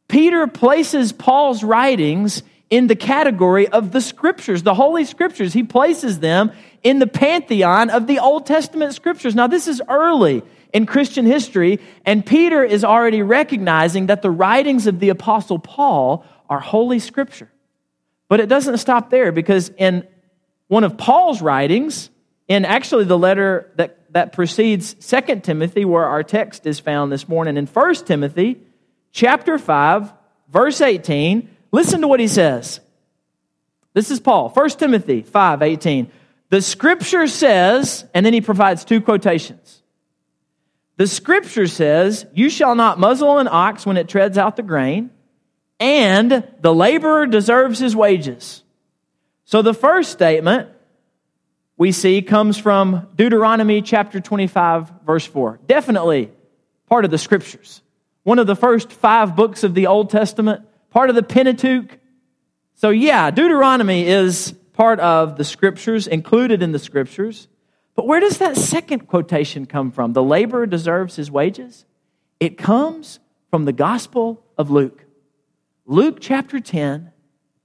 Peter 0.07 0.47
places 0.47 1.11
Paul's 1.11 1.63
writings 1.63 2.43
in 2.69 2.87
the 2.87 2.95
category 2.95 3.67
of 3.67 3.91
the 3.91 4.01
scriptures, 4.01 4.63
the 4.63 4.73
holy 4.73 5.05
scriptures. 5.05 5.53
He 5.53 5.63
places 5.63 6.19
them 6.19 6.51
in 6.81 6.99
the 6.99 7.07
pantheon 7.07 7.89
of 7.89 8.07
the 8.07 8.19
Old 8.19 8.45
Testament 8.45 8.93
scriptures. 8.93 9.35
Now, 9.35 9.47
this 9.47 9.67
is 9.67 9.81
early 9.89 10.43
in 10.73 10.85
Christian 10.85 11.25
history, 11.25 11.79
and 12.05 12.25
Peter 12.25 12.63
is 12.63 12.83
already 12.83 13.21
recognizing 13.21 14.07
that 14.07 14.21
the 14.21 14.31
writings 14.31 14.87
of 14.87 14.99
the 14.99 15.09
Apostle 15.09 15.59
Paul 15.59 16.25
are 16.49 16.59
holy 16.59 16.99
scripture. 16.99 17.51
But 18.27 18.39
it 18.39 18.49
doesn't 18.49 18.79
stop 18.79 19.09
there 19.09 19.31
because 19.31 19.69
in 19.77 20.07
one 20.67 20.83
of 20.83 20.97
Paul's 20.97 21.41
writings, 21.41 22.09
in 22.47 22.65
actually 22.65 23.05
the 23.05 23.17
letter 23.17 23.71
that, 23.75 23.99
that 24.13 24.33
precedes 24.33 24.95
Second 24.99 25.43
Timothy, 25.43 25.85
where 25.85 26.05
our 26.05 26.23
text 26.23 26.65
is 26.65 26.79
found 26.79 27.11
this 27.11 27.27
morning, 27.27 27.57
in 27.57 27.65
First 27.65 28.07
Timothy 28.07 28.61
chapter 29.11 29.57
5, 29.57 30.11
verse 30.49 30.81
18, 30.81 31.49
listen 31.71 32.01
to 32.01 32.07
what 32.07 32.19
he 32.19 32.27
says. 32.27 32.79
This 33.93 34.11
is 34.11 34.19
Paul, 34.19 34.49
First 34.49 34.79
Timothy 34.79 35.21
5, 35.21 35.61
18. 35.61 36.11
The 36.49 36.61
scripture 36.61 37.27
says, 37.27 38.05
and 38.13 38.25
then 38.25 38.33
he 38.33 38.41
provides 38.41 38.85
two 38.85 39.01
quotations. 39.01 39.81
The 40.97 41.07
scripture 41.07 41.67
says, 41.67 42.25
You 42.33 42.49
shall 42.49 42.75
not 42.75 42.99
muzzle 42.99 43.39
an 43.39 43.47
ox 43.49 43.85
when 43.85 43.97
it 43.97 44.07
treads 44.07 44.37
out 44.37 44.55
the 44.55 44.63
grain, 44.63 45.09
and 45.79 46.47
the 46.61 46.73
laborer 46.73 47.25
deserves 47.25 47.79
his 47.79 47.95
wages. 47.95 48.63
So 49.45 49.61
the 49.61 49.73
first 49.73 50.11
statement 50.11 50.69
we 51.83 51.91
see 51.91 52.21
comes 52.21 52.57
from 52.57 53.09
Deuteronomy 53.13 53.81
chapter 53.81 54.21
25, 54.21 54.89
verse 55.05 55.25
4. 55.25 55.59
Definitely 55.67 56.31
part 56.87 57.03
of 57.03 57.11
the 57.11 57.17
scriptures. 57.17 57.81
One 58.23 58.39
of 58.39 58.47
the 58.47 58.55
first 58.55 58.89
five 58.89 59.35
books 59.35 59.65
of 59.65 59.73
the 59.73 59.87
Old 59.87 60.09
Testament, 60.09 60.65
part 60.91 61.09
of 61.09 61.17
the 61.17 61.23
Pentateuch. 61.23 61.99
So, 62.75 62.89
yeah, 62.89 63.31
Deuteronomy 63.31 64.07
is 64.07 64.53
part 64.71 65.01
of 65.01 65.35
the 65.35 65.43
scriptures, 65.43 66.07
included 66.07 66.63
in 66.63 66.71
the 66.71 66.79
scriptures. 66.79 67.49
But 67.95 68.07
where 68.07 68.21
does 68.21 68.37
that 68.37 68.55
second 68.55 69.09
quotation 69.09 69.65
come 69.65 69.91
from? 69.91 70.13
The 70.13 70.23
laborer 70.23 70.65
deserves 70.65 71.17
his 71.17 71.29
wages? 71.29 71.83
It 72.39 72.57
comes 72.57 73.19
from 73.49 73.65
the 73.65 73.73
Gospel 73.73 74.41
of 74.57 74.71
Luke. 74.71 75.03
Luke 75.85 76.19
chapter 76.21 76.61
10 76.61 77.11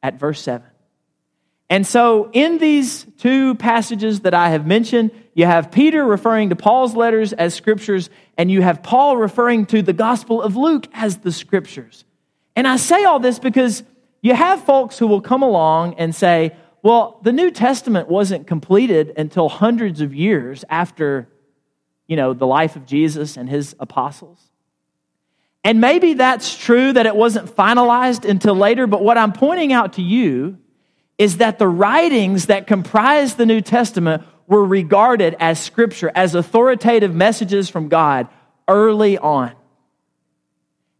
at 0.02 0.18
verse 0.18 0.42
7. 0.42 0.67
And 1.70 1.86
so, 1.86 2.30
in 2.32 2.58
these 2.58 3.04
two 3.18 3.54
passages 3.56 4.20
that 4.20 4.32
I 4.32 4.50
have 4.50 4.66
mentioned, 4.66 5.10
you 5.34 5.44
have 5.44 5.70
Peter 5.70 6.04
referring 6.04 6.48
to 6.48 6.56
Paul's 6.56 6.94
letters 6.94 7.32
as 7.34 7.54
scriptures, 7.54 8.08
and 8.38 8.50
you 8.50 8.62
have 8.62 8.82
Paul 8.82 9.16
referring 9.18 9.66
to 9.66 9.82
the 9.82 9.92
Gospel 9.92 10.40
of 10.42 10.56
Luke 10.56 10.86
as 10.94 11.18
the 11.18 11.30
scriptures. 11.30 12.04
And 12.56 12.66
I 12.66 12.76
say 12.76 13.04
all 13.04 13.20
this 13.20 13.38
because 13.38 13.82
you 14.22 14.34
have 14.34 14.64
folks 14.64 14.98
who 14.98 15.06
will 15.06 15.20
come 15.20 15.42
along 15.42 15.94
and 15.94 16.14
say, 16.14 16.56
well, 16.82 17.20
the 17.22 17.32
New 17.32 17.50
Testament 17.50 18.08
wasn't 18.08 18.46
completed 18.46 19.12
until 19.16 19.48
hundreds 19.48 20.00
of 20.00 20.14
years 20.14 20.64
after 20.70 21.28
you 22.08 22.16
know, 22.16 22.32
the 22.32 22.46
life 22.46 22.74
of 22.74 22.86
Jesus 22.86 23.36
and 23.36 23.48
his 23.48 23.76
apostles. 23.78 24.40
And 25.62 25.80
maybe 25.80 26.14
that's 26.14 26.56
true 26.56 26.92
that 26.94 27.04
it 27.04 27.14
wasn't 27.14 27.54
finalized 27.54 28.28
until 28.28 28.54
later, 28.54 28.86
but 28.86 29.04
what 29.04 29.18
I'm 29.18 29.32
pointing 29.32 29.72
out 29.72 29.94
to 29.94 30.02
you 30.02 30.58
is 31.18 31.38
that 31.38 31.58
the 31.58 31.68
writings 31.68 32.46
that 32.46 32.66
comprise 32.66 33.34
the 33.34 33.44
New 33.44 33.60
Testament 33.60 34.22
were 34.46 34.64
regarded 34.64 35.36
as 35.38 35.60
scripture, 35.60 36.10
as 36.14 36.34
authoritative 36.34 37.14
messages 37.14 37.68
from 37.68 37.88
God 37.88 38.28
early 38.66 39.18
on. 39.18 39.52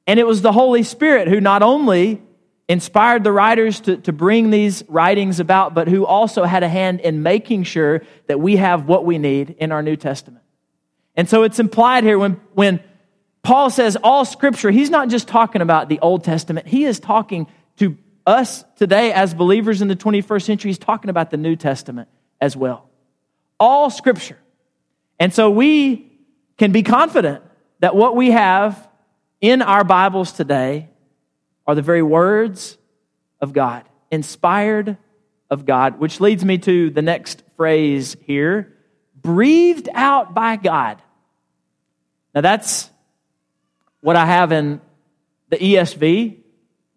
And 0.07 0.19
it 0.19 0.27
was 0.27 0.43
the 0.43 0.53
Holy 0.53 0.83
Spirit 0.83 1.29
who 1.29 1.41
not 1.41 1.63
only 1.63 2.21
inspired 2.69 3.25
the 3.25 3.33
writers 3.33 3.81
to, 3.81 3.97
to 3.99 4.13
bring 4.13 4.51
these 4.51 4.85
writings 4.89 5.41
about, 5.41 5.75
but 5.75 5.89
who 5.89 6.05
also 6.05 6.45
had 6.45 6.63
a 6.63 6.69
hand 6.69 7.01
in 7.01 7.23
making 7.23 7.63
sure 7.63 8.03
that 8.27 8.39
we 8.39 8.57
have 8.57 8.87
what 8.87 9.07
we 9.07 9.19
need 9.19 9.57
in 9.59 9.73
our 9.73 9.83
New 9.83 9.97
Testament. 9.97 10.45
And 11.15 11.29
so 11.29 11.43
it's 11.43 11.59
implied 11.59 12.05
here 12.05 12.19
when, 12.19 12.41
when 12.53 12.81
Paul 13.43 13.71
says 13.71 13.97
all 14.03 14.25
scripture, 14.25 14.71
he's 14.71 14.91
not 14.91 15.09
just 15.09 15.29
talking 15.29 15.63
about 15.63 15.89
the 15.89 15.99
Old 16.01 16.25
Testament, 16.25 16.67
he 16.67 16.85
is 16.85 17.01
talking 17.01 17.47
us 18.29 18.65
today 18.77 19.13
as 19.13 19.33
believers 19.33 19.81
in 19.81 19.89
the 19.89 19.97
21st 19.97 20.43
century. 20.43 20.69
He's 20.69 20.79
talking 20.79 21.09
about 21.09 21.31
the 21.31 21.37
New 21.37 21.57
Testament 21.57 22.09
as 22.41 22.57
well. 22.57 22.89
All 23.59 23.91
scripture. 23.91 24.39
And 25.19 25.33
so 25.33 25.51
we 25.51 26.13
can 26.59 26.71
be 26.71 26.83
confident 26.83 27.43
that 27.81 27.97
what 27.97 28.15
we 28.15 28.31
have 28.31 28.89
in 29.41 29.63
our 29.63 29.83
Bibles 29.83 30.33
today 30.33 30.89
are 31.67 31.75
the 31.75 31.83
very 31.83 32.03
words 32.03 32.77
of 33.41 33.53
God, 33.53 33.85
inspired 34.11 34.97
of 35.51 35.65
God, 35.65 35.99
which 35.99 36.21
leads 36.21 36.45
me 36.45 36.59
to 36.59 36.91
the 36.91 37.03
next 37.03 37.43
phrase 37.57 38.17
here 38.27 38.75
breathed 39.21 39.89
out 39.95 40.35
by 40.35 40.57
God. 40.57 41.03
Now, 42.35 42.41
that's 42.41 42.89
what 44.01 44.17
I 44.17 44.27
have 44.27 44.53
in 44.53 44.81
the 45.49 45.57
ESV, 45.57 46.37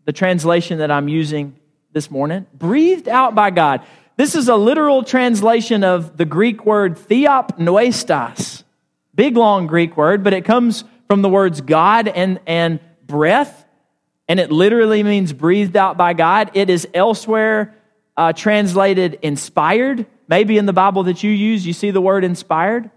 the 0.06 0.14
translation 0.14 0.80
that 0.80 0.92
I'm 0.92 1.08
using 1.08 1.56
this 1.94 2.10
morning. 2.10 2.48
Breathed 2.54 3.08
out 3.08 3.36
by 3.36 3.50
God. 3.50 3.82
This 4.18 4.36
is 4.36 4.48
a 4.48 4.56
literal 4.56 5.04
translation 5.04 5.84
of 5.84 6.18
the 6.18 6.26
Greek 6.26 6.66
word 6.66 6.96
theopneustos. 6.98 8.64
Big 9.14 9.36
long 9.36 9.68
Greek 9.68 9.98
word, 9.98 10.24
but 10.24 10.34
it 10.34 10.46
comes 10.46 10.84
from 11.08 11.22
the 11.22 11.30
words 11.30 11.62
God 11.62 12.08
and, 12.08 12.40
and 12.46 12.80
breath, 13.06 13.66
and 14.28 14.40
it 14.40 14.52
literally 14.52 15.04
means 15.04 15.34
breathed 15.34 15.76
out 15.76 15.98
by 15.98 16.14
God. 16.14 16.52
It 16.54 16.70
is 16.70 16.88
elsewhere 16.94 17.76
uh, 18.16 18.34
translated 18.34 19.20
inspired. 19.22 20.06
Maybe 20.28 20.58
in 20.58 20.66
the 20.66 20.74
Bible 20.74 21.04
that 21.04 21.24
you 21.24 21.32
use, 21.32 21.66
you 21.66 21.74
see 21.74 21.92
the 21.92 22.02
word 22.02 22.24
inspired. 22.24 22.90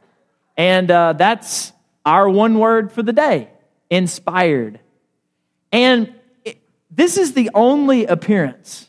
And 0.57 0.91
uh, 0.91 1.15
that's 1.15 1.73
our 2.05 2.29
one 2.29 2.59
word 2.59 2.93
for 2.93 3.03
the 3.03 3.13
day 3.13 3.49
inspired. 3.91 4.81
And 5.73 6.15
this 6.95 7.17
is 7.17 7.33
the 7.33 7.51
only 7.55 8.07
appearance 8.07 8.89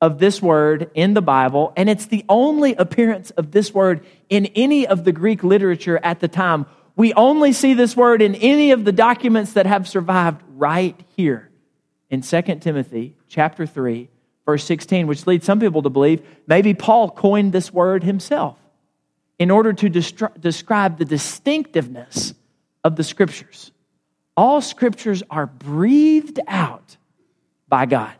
of 0.00 0.18
this 0.18 0.42
word 0.42 0.90
in 0.94 1.14
the 1.14 1.22
Bible, 1.22 1.72
and 1.76 1.88
it's 1.88 2.06
the 2.06 2.24
only 2.28 2.74
appearance 2.74 3.30
of 3.30 3.50
this 3.50 3.72
word 3.72 4.04
in 4.28 4.46
any 4.54 4.86
of 4.86 5.04
the 5.04 5.12
Greek 5.12 5.42
literature 5.42 5.98
at 6.02 6.20
the 6.20 6.28
time. 6.28 6.66
We 6.96 7.14
only 7.14 7.52
see 7.52 7.74
this 7.74 7.96
word 7.96 8.22
in 8.22 8.34
any 8.34 8.72
of 8.72 8.84
the 8.84 8.92
documents 8.92 9.54
that 9.54 9.66
have 9.66 9.88
survived 9.88 10.42
right 10.54 10.98
here 11.16 11.50
in 12.10 12.22
2 12.22 12.42
Timothy 12.60 13.16
chapter 13.28 13.66
3 13.66 14.08
verse 14.46 14.64
16, 14.64 15.06
which 15.08 15.26
leads 15.26 15.44
some 15.44 15.60
people 15.60 15.82
to 15.82 15.90
believe 15.90 16.22
maybe 16.46 16.72
Paul 16.72 17.10
coined 17.10 17.52
this 17.52 17.72
word 17.72 18.04
himself 18.04 18.56
in 19.38 19.50
order 19.50 19.72
to 19.72 19.88
describe 19.90 20.98
the 20.98 21.04
distinctiveness 21.04 22.32
of 22.84 22.96
the 22.96 23.04
scriptures. 23.04 23.72
All 24.36 24.60
scriptures 24.60 25.22
are 25.28 25.46
breathed 25.46 26.40
out 26.46 26.96
by 27.68 27.86
God. 27.86 28.14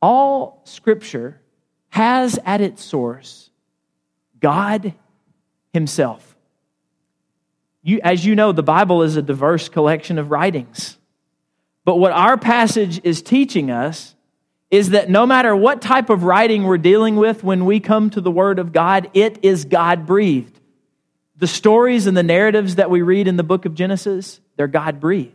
All 0.00 0.60
scripture 0.64 1.40
has 1.90 2.38
at 2.44 2.60
its 2.60 2.84
source 2.84 3.50
God 4.40 4.94
Himself. 5.72 6.36
You, 7.82 8.00
as 8.02 8.24
you 8.24 8.34
know, 8.34 8.52
the 8.52 8.62
Bible 8.62 9.02
is 9.02 9.16
a 9.16 9.22
diverse 9.22 9.68
collection 9.68 10.18
of 10.18 10.30
writings. 10.30 10.98
But 11.84 11.96
what 11.96 12.12
our 12.12 12.36
passage 12.36 13.00
is 13.04 13.22
teaching 13.22 13.70
us 13.70 14.14
is 14.70 14.90
that 14.90 15.08
no 15.08 15.26
matter 15.26 15.54
what 15.54 15.80
type 15.80 16.10
of 16.10 16.24
writing 16.24 16.64
we're 16.64 16.78
dealing 16.78 17.16
with 17.16 17.44
when 17.44 17.64
we 17.64 17.78
come 17.78 18.10
to 18.10 18.20
the 18.20 18.30
Word 18.30 18.58
of 18.58 18.72
God, 18.72 19.10
it 19.14 19.38
is 19.42 19.66
God 19.66 20.06
breathed. 20.06 20.58
The 21.36 21.46
stories 21.46 22.06
and 22.06 22.16
the 22.16 22.22
narratives 22.22 22.76
that 22.76 22.90
we 22.90 23.02
read 23.02 23.28
in 23.28 23.36
the 23.36 23.42
book 23.42 23.66
of 23.66 23.74
Genesis, 23.74 24.40
they're 24.56 24.66
God 24.66 24.98
breathed. 24.98 25.34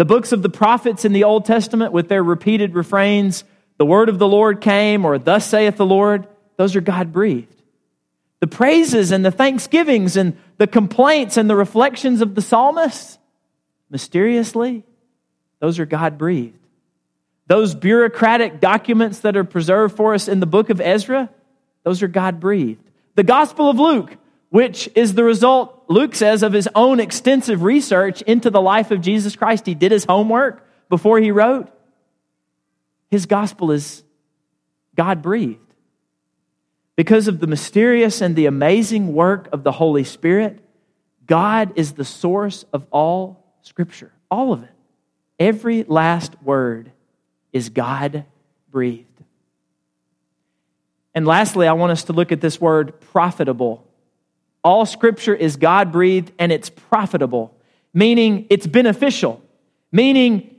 The 0.00 0.06
books 0.06 0.32
of 0.32 0.40
the 0.40 0.48
prophets 0.48 1.04
in 1.04 1.12
the 1.12 1.24
Old 1.24 1.44
Testament, 1.44 1.92
with 1.92 2.08
their 2.08 2.24
repeated 2.24 2.74
refrains, 2.74 3.44
the 3.76 3.84
word 3.84 4.08
of 4.08 4.18
the 4.18 4.26
Lord 4.26 4.62
came, 4.62 5.04
or 5.04 5.18
thus 5.18 5.44
saith 5.44 5.76
the 5.76 5.84
Lord, 5.84 6.26
those 6.56 6.74
are 6.74 6.80
God 6.80 7.12
breathed. 7.12 7.62
The 8.38 8.46
praises 8.46 9.12
and 9.12 9.22
the 9.22 9.30
thanksgivings 9.30 10.16
and 10.16 10.38
the 10.56 10.66
complaints 10.66 11.36
and 11.36 11.50
the 11.50 11.54
reflections 11.54 12.22
of 12.22 12.34
the 12.34 12.40
psalmists, 12.40 13.18
mysteriously, 13.90 14.84
those 15.58 15.78
are 15.78 15.84
God 15.84 16.16
breathed. 16.16 16.56
Those 17.46 17.74
bureaucratic 17.74 18.58
documents 18.58 19.18
that 19.18 19.36
are 19.36 19.44
preserved 19.44 19.98
for 19.98 20.14
us 20.14 20.28
in 20.28 20.40
the 20.40 20.46
book 20.46 20.70
of 20.70 20.80
Ezra, 20.80 21.28
those 21.84 22.02
are 22.02 22.08
God 22.08 22.40
breathed. 22.40 22.80
The 23.16 23.22
Gospel 23.22 23.68
of 23.68 23.78
Luke, 23.78 24.16
which 24.50 24.88
is 24.94 25.14
the 25.14 25.24
result, 25.24 25.84
Luke 25.88 26.14
says, 26.14 26.42
of 26.42 26.52
his 26.52 26.68
own 26.74 27.00
extensive 27.00 27.62
research 27.62 28.20
into 28.22 28.50
the 28.50 28.60
life 28.60 28.90
of 28.90 29.00
Jesus 29.00 29.36
Christ. 29.36 29.64
He 29.64 29.74
did 29.74 29.92
his 29.92 30.04
homework 30.04 30.66
before 30.88 31.18
he 31.18 31.30
wrote. 31.30 31.68
His 33.10 33.26
gospel 33.26 33.70
is 33.70 34.02
God 34.94 35.22
breathed. 35.22 35.58
Because 36.96 37.28
of 37.28 37.40
the 37.40 37.46
mysterious 37.46 38.20
and 38.20 38.36
the 38.36 38.46
amazing 38.46 39.14
work 39.14 39.48
of 39.52 39.62
the 39.62 39.72
Holy 39.72 40.04
Spirit, 40.04 40.58
God 41.26 41.72
is 41.76 41.92
the 41.92 42.04
source 42.04 42.64
of 42.72 42.86
all 42.90 43.46
Scripture, 43.62 44.12
all 44.30 44.52
of 44.52 44.64
it. 44.64 44.70
Every 45.38 45.84
last 45.84 46.34
word 46.42 46.92
is 47.52 47.68
God 47.68 48.24
breathed. 48.70 49.06
And 51.14 51.26
lastly, 51.26 51.66
I 51.66 51.72
want 51.72 51.92
us 51.92 52.04
to 52.04 52.12
look 52.12 52.32
at 52.32 52.40
this 52.40 52.60
word 52.60 53.00
profitable 53.00 53.86
all 54.62 54.86
scripture 54.86 55.34
is 55.34 55.56
God 55.56 55.92
breathed 55.92 56.32
and 56.38 56.52
it's 56.52 56.68
profitable, 56.68 57.54
meaning 57.94 58.46
it's 58.50 58.66
beneficial, 58.66 59.42
meaning 59.90 60.54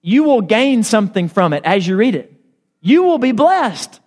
you 0.00 0.24
will 0.24 0.40
gain 0.40 0.82
something 0.82 1.28
from 1.28 1.52
it 1.52 1.64
as 1.64 1.86
you 1.86 1.96
read 1.96 2.14
it. 2.14 2.32
You 2.80 3.02
will 3.02 3.18
be 3.18 3.32
blessed 3.32 4.00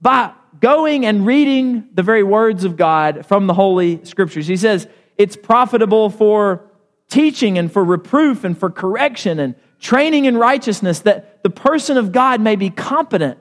by 0.00 0.32
going 0.60 1.06
and 1.06 1.26
reading 1.26 1.88
the 1.94 2.02
very 2.02 2.22
words 2.22 2.64
of 2.64 2.76
God 2.76 3.26
from 3.26 3.46
the 3.46 3.54
Holy 3.54 4.04
Scriptures. 4.04 4.46
He 4.46 4.56
says 4.56 4.86
it's 5.16 5.36
profitable 5.36 6.10
for 6.10 6.64
teaching 7.08 7.58
and 7.58 7.72
for 7.72 7.82
reproof 7.82 8.44
and 8.44 8.56
for 8.56 8.70
correction 8.70 9.40
and 9.40 9.54
training 9.80 10.26
in 10.26 10.36
righteousness 10.36 11.00
that 11.00 11.42
the 11.42 11.50
person 11.50 11.96
of 11.96 12.12
God 12.12 12.40
may 12.40 12.56
be 12.56 12.70
competent, 12.70 13.38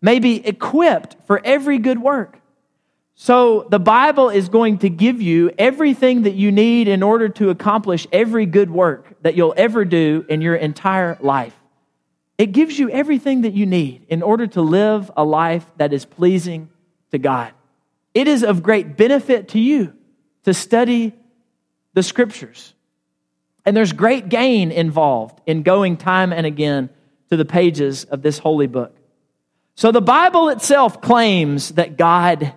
may 0.00 0.18
be 0.18 0.44
equipped 0.46 1.16
for 1.26 1.40
every 1.44 1.78
good 1.78 2.00
work. 2.00 2.39
So 3.14 3.66
the 3.68 3.78
Bible 3.78 4.30
is 4.30 4.48
going 4.48 4.78
to 4.78 4.88
give 4.88 5.20
you 5.20 5.52
everything 5.58 6.22
that 6.22 6.34
you 6.34 6.50
need 6.50 6.88
in 6.88 7.02
order 7.02 7.28
to 7.28 7.50
accomplish 7.50 8.06
every 8.12 8.46
good 8.46 8.70
work 8.70 9.14
that 9.22 9.34
you'll 9.34 9.54
ever 9.56 9.84
do 9.84 10.24
in 10.28 10.40
your 10.40 10.56
entire 10.56 11.18
life. 11.20 11.54
It 12.38 12.52
gives 12.52 12.78
you 12.78 12.88
everything 12.88 13.42
that 13.42 13.52
you 13.52 13.66
need 13.66 14.06
in 14.08 14.22
order 14.22 14.46
to 14.46 14.62
live 14.62 15.10
a 15.16 15.24
life 15.24 15.66
that 15.76 15.92
is 15.92 16.06
pleasing 16.06 16.70
to 17.10 17.18
God. 17.18 17.52
It 18.14 18.26
is 18.26 18.42
of 18.42 18.62
great 18.62 18.96
benefit 18.96 19.48
to 19.48 19.60
you 19.60 19.92
to 20.44 20.54
study 20.54 21.12
the 21.92 22.02
scriptures. 22.02 22.72
And 23.66 23.76
there's 23.76 23.92
great 23.92 24.30
gain 24.30 24.70
involved 24.72 25.40
in 25.46 25.62
going 25.62 25.98
time 25.98 26.32
and 26.32 26.46
again 26.46 26.88
to 27.28 27.36
the 27.36 27.44
pages 27.44 28.04
of 28.04 28.22
this 28.22 28.38
holy 28.38 28.66
book. 28.66 28.96
So 29.74 29.92
the 29.92 30.00
Bible 30.00 30.48
itself 30.48 31.00
claims 31.00 31.70
that 31.70 31.96
God 31.96 32.54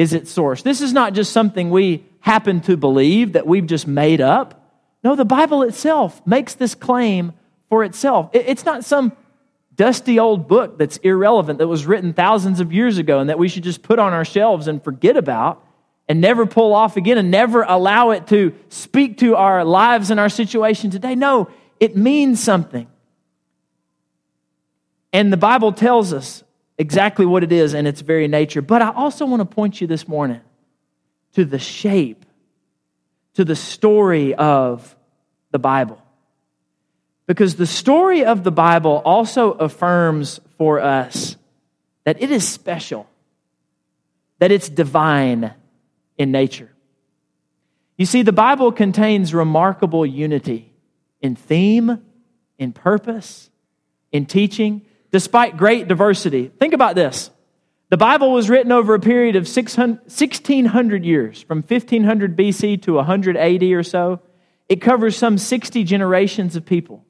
is 0.00 0.14
its 0.14 0.30
source. 0.30 0.62
This 0.62 0.80
is 0.80 0.94
not 0.94 1.12
just 1.12 1.30
something 1.30 1.68
we 1.68 2.02
happen 2.20 2.62
to 2.62 2.78
believe 2.78 3.34
that 3.34 3.46
we've 3.46 3.66
just 3.66 3.86
made 3.86 4.22
up. 4.22 4.74
No, 5.04 5.14
the 5.14 5.26
Bible 5.26 5.62
itself 5.62 6.26
makes 6.26 6.54
this 6.54 6.74
claim 6.74 7.34
for 7.68 7.84
itself. 7.84 8.30
It's 8.32 8.64
not 8.64 8.82
some 8.82 9.12
dusty 9.74 10.18
old 10.18 10.48
book 10.48 10.78
that's 10.78 10.96
irrelevant 10.98 11.58
that 11.58 11.68
was 11.68 11.84
written 11.84 12.14
thousands 12.14 12.60
of 12.60 12.72
years 12.72 12.96
ago 12.96 13.18
and 13.18 13.28
that 13.28 13.38
we 13.38 13.46
should 13.46 13.62
just 13.62 13.82
put 13.82 13.98
on 13.98 14.14
our 14.14 14.24
shelves 14.24 14.68
and 14.68 14.82
forget 14.82 15.18
about 15.18 15.62
and 16.08 16.22
never 16.22 16.46
pull 16.46 16.72
off 16.72 16.96
again 16.96 17.18
and 17.18 17.30
never 17.30 17.62
allow 17.62 18.08
it 18.10 18.26
to 18.28 18.54
speak 18.70 19.18
to 19.18 19.36
our 19.36 19.66
lives 19.66 20.10
and 20.10 20.18
our 20.18 20.30
situation 20.30 20.90
today. 20.90 21.14
No, 21.14 21.50
it 21.78 21.94
means 21.94 22.42
something. 22.42 22.88
And 25.12 25.30
the 25.30 25.36
Bible 25.36 25.72
tells 25.72 26.14
us 26.14 26.42
exactly 26.80 27.26
what 27.26 27.44
it 27.44 27.52
is 27.52 27.74
in 27.74 27.86
its 27.86 28.00
very 28.00 28.26
nature. 28.26 28.62
But 28.62 28.80
I 28.80 28.90
also 28.90 29.26
want 29.26 29.40
to 29.40 29.44
point 29.44 29.82
you 29.82 29.86
this 29.86 30.08
morning 30.08 30.40
to 31.34 31.44
the 31.44 31.58
shape 31.58 32.24
to 33.34 33.44
the 33.44 33.54
story 33.54 34.34
of 34.34 34.96
the 35.50 35.58
Bible. 35.58 36.00
Because 37.26 37.56
the 37.56 37.66
story 37.66 38.24
of 38.24 38.44
the 38.44 38.50
Bible 38.50 39.02
also 39.04 39.52
affirms 39.52 40.40
for 40.56 40.80
us 40.80 41.36
that 42.04 42.20
it 42.22 42.30
is 42.30 42.48
special, 42.48 43.06
that 44.38 44.50
it's 44.50 44.68
divine 44.70 45.52
in 46.16 46.32
nature. 46.32 46.70
You 47.98 48.06
see, 48.06 48.22
the 48.22 48.32
Bible 48.32 48.72
contains 48.72 49.34
remarkable 49.34 50.06
unity 50.06 50.72
in 51.20 51.36
theme, 51.36 52.02
in 52.58 52.72
purpose, 52.72 53.50
in 54.10 54.24
teaching, 54.24 54.82
despite 55.12 55.56
great 55.56 55.88
diversity. 55.88 56.50
Think 56.58 56.74
about 56.74 56.94
this. 56.94 57.30
The 57.90 57.96
Bible 57.96 58.32
was 58.32 58.48
written 58.48 58.70
over 58.70 58.94
a 58.94 59.00
period 59.00 59.34
of 59.34 59.48
1600 59.48 61.04
years, 61.04 61.42
from 61.42 61.58
1500 61.58 62.36
BC 62.36 62.82
to 62.82 62.94
180 62.94 63.74
or 63.74 63.82
so. 63.82 64.20
It 64.68 64.80
covers 64.80 65.16
some 65.16 65.38
60 65.38 65.82
generations 65.82 66.54
of 66.54 66.64
people. 66.64 67.04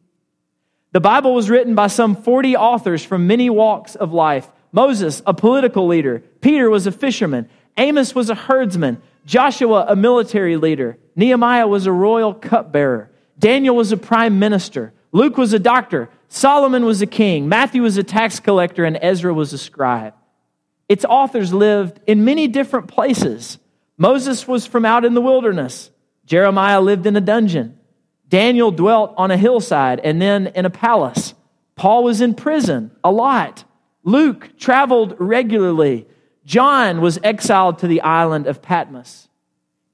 The 0.93 1.01
Bible 1.01 1.35
was 1.35 1.51
written 1.51 1.75
by 1.75 1.89
some 1.89 2.17
40 2.17 2.57
authors 2.57 3.05
from 3.05 3.27
many 3.27 3.51
walks 3.51 3.95
of 3.95 4.13
life. 4.13 4.49
Moses, 4.73 5.23
a 5.27 5.35
political 5.35 5.87
leader. 5.87 6.21
Peter 6.41 6.71
was 6.71 6.87
a 6.87 6.93
fisherman. 6.93 7.49
Amos 7.77 8.15
was 8.15 8.31
a 8.31 8.35
herdsman. 8.35 9.03
Joshua, 9.27 9.85
a 9.87 9.95
military 9.95 10.57
leader. 10.57 10.97
Nehemiah 11.15 11.69
was 11.69 11.87
a 11.87 11.93
royal 11.93 12.33
cupbearer. 12.33 13.11
Daniel 13.39 13.77
was 13.77 13.93
a 13.93 13.97
prime 13.97 14.39
minister. 14.39 14.95
Luke 15.13 15.37
was 15.37 15.53
a 15.53 15.59
doctor. 15.59 16.09
Solomon 16.33 16.85
was 16.85 17.03
a 17.03 17.07
king. 17.07 17.49
Matthew 17.49 17.83
was 17.83 17.99
a 17.99 18.05
tax 18.05 18.41
collector. 18.41 18.85
And 18.85 18.99
Ezra 19.03 19.35
was 19.35 19.53
a 19.53 19.59
scribe. 19.59 20.15
Its 20.89 21.05
authors 21.05 21.53
lived 21.53 22.01
in 22.07 22.25
many 22.25 22.49
different 22.49 22.89
places. 22.89 23.59
Moses 23.99 24.49
was 24.49 24.65
from 24.65 24.87
out 24.87 25.05
in 25.05 25.15
the 25.15 25.21
wilderness. 25.21 25.91
Jeremiah 26.25 26.81
lived 26.81 27.05
in 27.07 27.17
a 27.17 27.21
dungeon. 27.21 27.79
Daniel 28.29 28.71
dwelt 28.71 29.13
on 29.17 29.33
a 29.33 29.37
hillside 29.37 30.01
and 30.01 30.23
then 30.23 30.47
in 30.49 30.65
a 30.65 30.71
palace. 30.71 31.35
Paul 31.75 32.05
was 32.05 32.21
in 32.21 32.35
prison 32.35 32.93
a 33.03 33.11
lot. 33.11 33.65
Luke 34.05 34.51
traveled 34.57 35.17
regularly. 35.19 36.07
John 36.45 37.01
was 37.01 37.19
exiled 37.25 37.79
to 37.79 37.89
the 37.89 38.03
island 38.03 38.47
of 38.47 38.63
Patmos. 38.63 39.29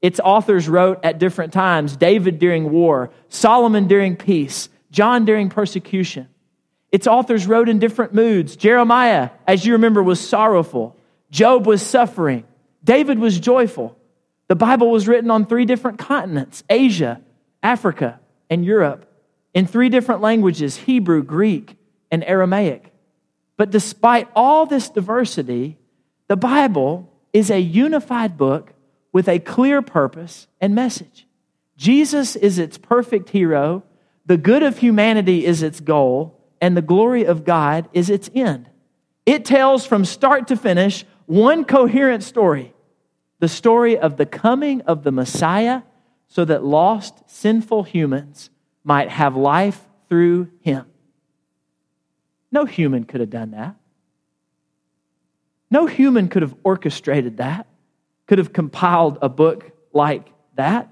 Its 0.02 0.20
authors 0.20 0.68
wrote 0.68 1.02
at 1.02 1.18
different 1.18 1.54
times 1.54 1.96
David 1.96 2.38
during 2.38 2.70
war, 2.70 3.10
Solomon 3.28 3.88
during 3.88 4.16
peace, 4.16 4.68
John 4.96 5.26
during 5.26 5.50
persecution. 5.50 6.26
Its 6.90 7.06
authors 7.06 7.46
wrote 7.46 7.68
in 7.68 7.78
different 7.78 8.14
moods. 8.14 8.56
Jeremiah, 8.56 9.28
as 9.46 9.66
you 9.66 9.74
remember, 9.74 10.02
was 10.02 10.18
sorrowful. 10.18 10.96
Job 11.30 11.66
was 11.66 11.82
suffering. 11.82 12.44
David 12.82 13.18
was 13.18 13.38
joyful. 13.38 13.94
The 14.48 14.56
Bible 14.56 14.90
was 14.90 15.06
written 15.06 15.30
on 15.30 15.44
three 15.44 15.66
different 15.66 15.98
continents 15.98 16.64
Asia, 16.70 17.20
Africa, 17.62 18.20
and 18.48 18.64
Europe, 18.64 19.04
in 19.52 19.66
three 19.66 19.90
different 19.90 20.22
languages 20.22 20.76
Hebrew, 20.76 21.22
Greek, 21.22 21.76
and 22.10 22.24
Aramaic. 22.24 22.90
But 23.58 23.70
despite 23.70 24.28
all 24.34 24.64
this 24.64 24.88
diversity, 24.88 25.76
the 26.28 26.36
Bible 26.36 27.12
is 27.34 27.50
a 27.50 27.60
unified 27.60 28.38
book 28.38 28.72
with 29.12 29.28
a 29.28 29.40
clear 29.40 29.82
purpose 29.82 30.46
and 30.58 30.74
message. 30.74 31.26
Jesus 31.76 32.34
is 32.34 32.58
its 32.58 32.78
perfect 32.78 33.28
hero, 33.28 33.82
the 34.26 34.36
good 34.36 34.62
of 34.62 34.78
humanity 34.78 35.46
is 35.46 35.62
its 35.62 35.80
goal, 35.80 36.38
and 36.60 36.76
the 36.76 36.82
glory 36.82 37.24
of 37.24 37.44
God 37.44 37.88
is 37.92 38.10
its 38.10 38.28
end. 38.34 38.68
It 39.24 39.44
tells 39.44 39.86
from 39.86 40.04
start 40.04 40.48
to 40.48 40.56
finish 40.56 41.04
one 41.26 41.64
coherent 41.64 42.22
story 42.22 42.72
the 43.38 43.48
story 43.48 43.98
of 43.98 44.16
the 44.16 44.26
coming 44.26 44.80
of 44.82 45.02
the 45.02 45.12
Messiah 45.12 45.82
so 46.28 46.44
that 46.44 46.64
lost, 46.64 47.22
sinful 47.26 47.82
humans 47.84 48.50
might 48.82 49.10
have 49.10 49.36
life 49.36 49.80
through 50.08 50.50
him. 50.60 50.86
No 52.50 52.64
human 52.64 53.04
could 53.04 53.20
have 53.20 53.30
done 53.30 53.50
that. 53.50 53.76
No 55.70 55.86
human 55.86 56.28
could 56.28 56.42
have 56.42 56.54
orchestrated 56.64 57.36
that, 57.38 57.66
could 58.26 58.38
have 58.38 58.52
compiled 58.52 59.18
a 59.20 59.28
book 59.28 59.70
like 59.92 60.28
that. 60.54 60.90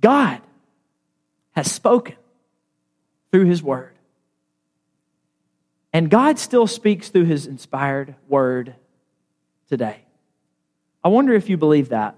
God 0.00 0.40
has 1.52 1.70
spoken 1.70 2.16
through 3.30 3.46
his 3.46 3.62
word. 3.62 3.92
And 5.92 6.10
God 6.10 6.38
still 6.38 6.66
speaks 6.66 7.08
through 7.08 7.24
his 7.24 7.46
inspired 7.46 8.14
word 8.28 8.74
today. 9.68 10.04
I 11.04 11.08
wonder 11.08 11.34
if 11.34 11.48
you 11.48 11.56
believe 11.56 11.90
that. 11.90 12.16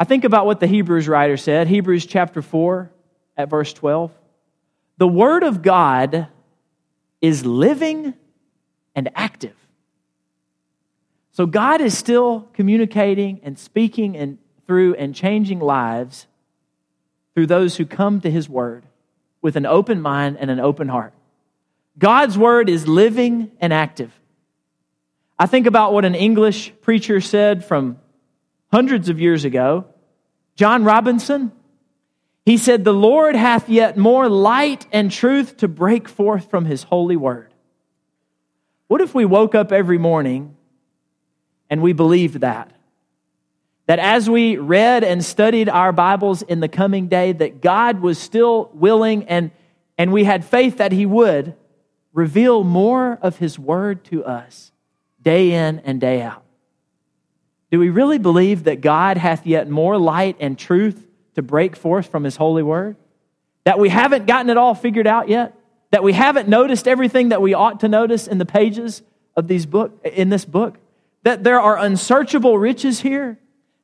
I 0.00 0.04
think 0.04 0.24
about 0.24 0.46
what 0.46 0.60
the 0.60 0.66
Hebrews 0.66 1.08
writer 1.08 1.36
said, 1.36 1.68
Hebrews 1.68 2.06
chapter 2.06 2.42
4 2.42 2.90
at 3.36 3.50
verse 3.50 3.72
12. 3.72 4.10
The 4.98 5.08
word 5.08 5.42
of 5.42 5.62
God 5.62 6.28
is 7.20 7.44
living 7.46 8.14
and 8.94 9.10
active. 9.14 9.56
So 11.32 11.46
God 11.46 11.80
is 11.80 11.96
still 11.96 12.48
communicating 12.52 13.40
and 13.42 13.58
speaking 13.58 14.16
and 14.16 14.38
through 14.66 14.94
and 14.94 15.14
changing 15.14 15.60
lives 15.60 16.26
through 17.34 17.46
those 17.46 17.76
who 17.76 17.86
come 17.86 18.20
to 18.20 18.30
his 18.30 18.48
word 18.48 18.84
with 19.40 19.56
an 19.56 19.66
open 19.66 20.00
mind 20.00 20.36
and 20.38 20.50
an 20.50 20.60
open 20.60 20.88
heart. 20.88 21.12
God's 21.98 22.38
word 22.38 22.68
is 22.68 22.88
living 22.88 23.50
and 23.60 23.72
active. 23.72 24.12
I 25.38 25.46
think 25.46 25.66
about 25.66 25.92
what 25.92 26.04
an 26.04 26.14
English 26.14 26.72
preacher 26.80 27.20
said 27.20 27.64
from 27.64 27.98
hundreds 28.70 29.08
of 29.08 29.20
years 29.20 29.44
ago, 29.44 29.86
John 30.56 30.84
Robinson. 30.84 31.52
He 32.44 32.56
said, 32.56 32.84
The 32.84 32.94
Lord 32.94 33.36
hath 33.36 33.68
yet 33.68 33.96
more 33.96 34.28
light 34.28 34.86
and 34.92 35.10
truth 35.10 35.58
to 35.58 35.68
break 35.68 36.08
forth 36.08 36.50
from 36.50 36.64
his 36.64 36.82
holy 36.82 37.16
word. 37.16 37.52
What 38.88 39.00
if 39.00 39.14
we 39.14 39.24
woke 39.24 39.54
up 39.54 39.72
every 39.72 39.98
morning 39.98 40.56
and 41.70 41.82
we 41.82 41.92
believed 41.92 42.40
that? 42.40 42.72
That 43.86 43.98
as 43.98 44.30
we 44.30 44.56
read 44.56 45.02
and 45.04 45.24
studied 45.24 45.68
our 45.68 45.92
Bibles 45.92 46.42
in 46.42 46.60
the 46.60 46.68
coming 46.68 47.08
day, 47.08 47.32
that 47.32 47.60
God 47.60 48.00
was 48.00 48.18
still 48.18 48.70
willing 48.74 49.24
and, 49.24 49.50
and 49.98 50.12
we 50.12 50.24
had 50.24 50.44
faith 50.44 50.78
that 50.78 50.92
He 50.92 51.06
would 51.06 51.54
reveal 52.12 52.62
more 52.62 53.18
of 53.22 53.38
His 53.38 53.58
Word 53.58 54.04
to 54.04 54.24
us 54.24 54.72
day 55.20 55.52
in 55.52 55.80
and 55.80 56.00
day 56.00 56.22
out? 56.22 56.42
Do 57.70 57.78
we 57.78 57.88
really 57.88 58.18
believe 58.18 58.64
that 58.64 58.80
God 58.80 59.16
hath 59.16 59.46
yet 59.46 59.68
more 59.68 59.96
light 59.96 60.36
and 60.40 60.58
truth 60.58 61.06
to 61.34 61.42
break 61.42 61.74
forth 61.74 62.06
from 62.08 62.24
His 62.24 62.36
holy 62.36 62.62
Word? 62.62 62.96
That 63.64 63.78
we 63.78 63.88
haven't 63.88 64.26
gotten 64.26 64.50
it 64.50 64.56
all 64.56 64.74
figured 64.74 65.06
out 65.06 65.28
yet? 65.28 65.58
That 65.90 66.02
we 66.02 66.12
haven't 66.12 66.48
noticed 66.48 66.86
everything 66.86 67.30
that 67.30 67.40
we 67.40 67.54
ought 67.54 67.80
to 67.80 67.88
notice 67.88 68.26
in 68.26 68.38
the 68.38 68.46
pages 68.46 69.02
of 69.36 69.48
these 69.48 69.66
book, 69.66 69.98
in 70.04 70.28
this 70.28 70.44
book? 70.44 70.78
That 71.22 71.44
there 71.44 71.60
are 71.60 71.78
unsearchable 71.78 72.58
riches 72.58 73.00
here? 73.00 73.38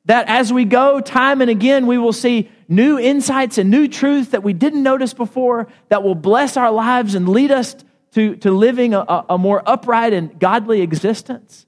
That 0.05 0.27
as 0.27 0.51
we 0.51 0.65
go 0.65 1.01
time 1.01 1.41
and 1.41 1.49
again, 1.49 1.85
we 1.85 1.97
will 1.97 2.13
see 2.13 2.49
new 2.67 2.97
insights 2.97 3.57
and 3.57 3.69
new 3.69 3.87
truths 3.87 4.29
that 4.29 4.43
we 4.43 4.53
didn't 4.53 4.83
notice 4.83 5.13
before 5.13 5.67
that 5.89 6.03
will 6.03 6.15
bless 6.15 6.57
our 6.57 6.71
lives 6.71 7.15
and 7.15 7.29
lead 7.29 7.51
us 7.51 7.75
to, 8.11 8.35
to 8.37 8.51
living 8.51 8.93
a, 8.93 9.25
a 9.29 9.37
more 9.37 9.61
upright 9.65 10.13
and 10.13 10.39
godly 10.39 10.81
existence, 10.81 11.65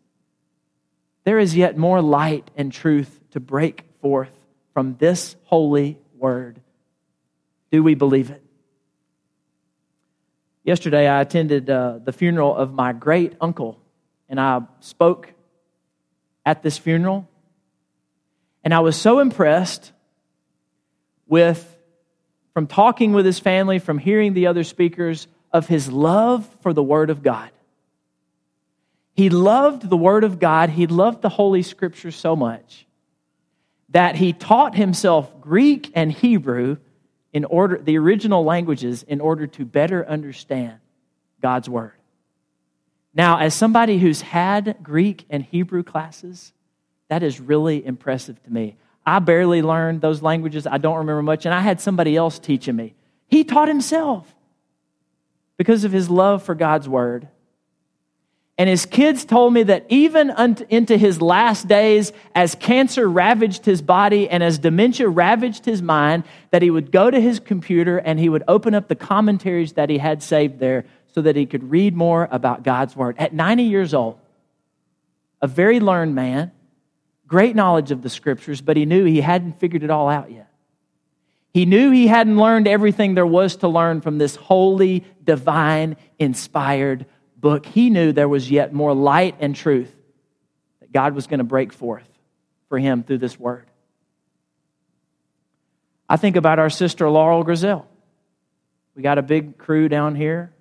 there 1.23 1.39
is 1.39 1.55
yet 1.55 1.77
more 1.77 2.01
light 2.01 2.49
and 2.55 2.71
truth 2.71 3.19
to 3.31 3.39
break 3.39 3.83
forth 4.01 4.33
from 4.73 4.95
this 4.97 5.35
holy 5.43 5.99
word. 6.17 6.59
Do 7.71 7.83
we 7.83 7.93
believe 7.93 8.31
it? 8.31 8.43
Yesterday, 10.63 11.07
I 11.07 11.21
attended 11.21 11.69
uh, 11.69 11.99
the 12.03 12.11
funeral 12.11 12.55
of 12.55 12.73
my 12.73 12.93
great 12.93 13.33
uncle, 13.41 13.79
and 14.29 14.39
I 14.39 14.61
spoke 14.79 15.33
at 16.45 16.63
this 16.63 16.77
funeral. 16.77 17.27
And 18.63 18.73
I 18.73 18.79
was 18.79 18.95
so 18.95 19.19
impressed 19.19 19.91
with, 21.27 21.77
from 22.53 22.67
talking 22.67 23.13
with 23.13 23.25
his 23.25 23.39
family, 23.39 23.79
from 23.79 23.97
hearing 23.97 24.33
the 24.33 24.47
other 24.47 24.63
speakers, 24.63 25.27
of 25.51 25.67
his 25.67 25.91
love 25.91 26.47
for 26.61 26.73
the 26.73 26.83
Word 26.83 27.09
of 27.09 27.23
God. 27.23 27.49
He 29.13 29.29
loved 29.29 29.89
the 29.89 29.97
Word 29.97 30.23
of 30.23 30.39
God, 30.39 30.69
he 30.69 30.87
loved 30.87 31.21
the 31.21 31.29
Holy 31.29 31.63
Scriptures 31.63 32.15
so 32.15 32.35
much 32.35 32.85
that 33.89 34.15
he 34.15 34.31
taught 34.31 34.75
himself 34.75 35.41
Greek 35.41 35.91
and 35.93 36.11
Hebrew 36.11 36.77
in 37.33 37.45
order, 37.45 37.77
the 37.77 37.97
original 37.97 38.43
languages, 38.43 39.03
in 39.03 39.19
order 39.19 39.47
to 39.47 39.65
better 39.65 40.07
understand 40.07 40.79
God's 41.41 41.69
Word. 41.69 41.93
Now, 43.13 43.39
as 43.39 43.53
somebody 43.53 43.99
who's 43.99 44.21
had 44.21 44.77
Greek 44.81 45.25
and 45.29 45.43
Hebrew 45.43 45.83
classes, 45.83 46.53
that 47.11 47.23
is 47.23 47.41
really 47.41 47.85
impressive 47.85 48.41
to 48.43 48.49
me. 48.49 48.77
I 49.05 49.19
barely 49.19 49.61
learned 49.61 49.99
those 49.99 50.21
languages. 50.21 50.65
I 50.65 50.77
don't 50.77 50.99
remember 50.99 51.21
much, 51.21 51.45
and 51.45 51.53
I 51.53 51.59
had 51.59 51.81
somebody 51.81 52.15
else 52.15 52.39
teaching 52.39 52.73
me. 52.73 52.93
He 53.27 53.43
taught 53.43 53.67
himself 53.67 54.33
because 55.57 55.83
of 55.83 55.91
his 55.91 56.09
love 56.09 56.41
for 56.41 56.55
God's 56.55 56.87
word. 56.87 57.27
And 58.57 58.69
his 58.69 58.85
kids 58.85 59.25
told 59.25 59.51
me 59.51 59.63
that 59.63 59.87
even 59.89 60.29
into 60.69 60.95
his 60.95 61.21
last 61.21 61.67
days, 61.67 62.13
as 62.33 62.55
cancer 62.55 63.09
ravaged 63.09 63.65
his 63.65 63.81
body 63.81 64.29
and 64.29 64.41
as 64.41 64.57
dementia 64.57 65.09
ravaged 65.09 65.65
his 65.65 65.81
mind, 65.81 66.23
that 66.51 66.61
he 66.61 66.69
would 66.69 66.93
go 66.93 67.11
to 67.11 67.19
his 67.19 67.41
computer 67.41 67.97
and 67.97 68.21
he 68.21 68.29
would 68.29 68.43
open 68.47 68.73
up 68.73 68.87
the 68.87 68.95
commentaries 68.95 69.73
that 69.73 69.89
he 69.89 69.97
had 69.97 70.23
saved 70.23 70.59
there 70.59 70.85
so 71.13 71.21
that 71.23 71.35
he 71.35 71.45
could 71.45 71.71
read 71.71 71.93
more 71.93 72.29
about 72.31 72.63
God's 72.63 72.95
Word. 72.95 73.17
At 73.19 73.33
90 73.33 73.63
years 73.63 73.93
old, 73.93 74.17
a 75.41 75.47
very 75.47 75.81
learned 75.81 76.15
man, 76.15 76.53
great 77.31 77.55
knowledge 77.55 77.91
of 77.91 78.01
the 78.01 78.09
Scriptures, 78.09 78.59
but 78.59 78.75
he 78.75 78.85
knew 78.85 79.05
he 79.05 79.21
hadn't 79.21 79.57
figured 79.57 79.83
it 79.83 79.89
all 79.89 80.09
out 80.09 80.29
yet. 80.29 80.51
He 81.53 81.65
knew 81.65 81.89
he 81.89 82.07
hadn't 82.07 82.37
learned 82.37 82.67
everything 82.67 83.15
there 83.15 83.25
was 83.25 83.55
to 83.57 83.69
learn 83.69 84.01
from 84.01 84.17
this 84.17 84.35
holy, 84.35 85.05
divine, 85.23 85.95
inspired 86.19 87.05
book, 87.37 87.65
he 87.65 87.89
knew 87.89 88.11
there 88.11 88.29
was 88.29 88.51
yet 88.51 88.71
more 88.71 88.93
light 88.93 89.35
and 89.39 89.55
truth 89.55 89.91
that 90.81 90.91
God 90.91 91.15
was 91.15 91.25
going 91.25 91.39
to 91.39 91.43
break 91.43 91.73
forth 91.73 92.07
for 92.69 92.77
him 92.77 93.01
through 93.01 93.17
this 93.17 93.39
word. 93.39 93.65
I 96.07 96.17
think 96.17 96.35
about 96.35 96.59
our 96.59 96.69
sister 96.69 97.09
Laurel 97.09 97.43
Grizel. 97.43 97.87
We 98.95 99.01
got 99.01 99.17
a 99.17 99.21
big 99.21 99.57
crew 99.57 99.89
down 99.89 100.15
here 100.15 100.53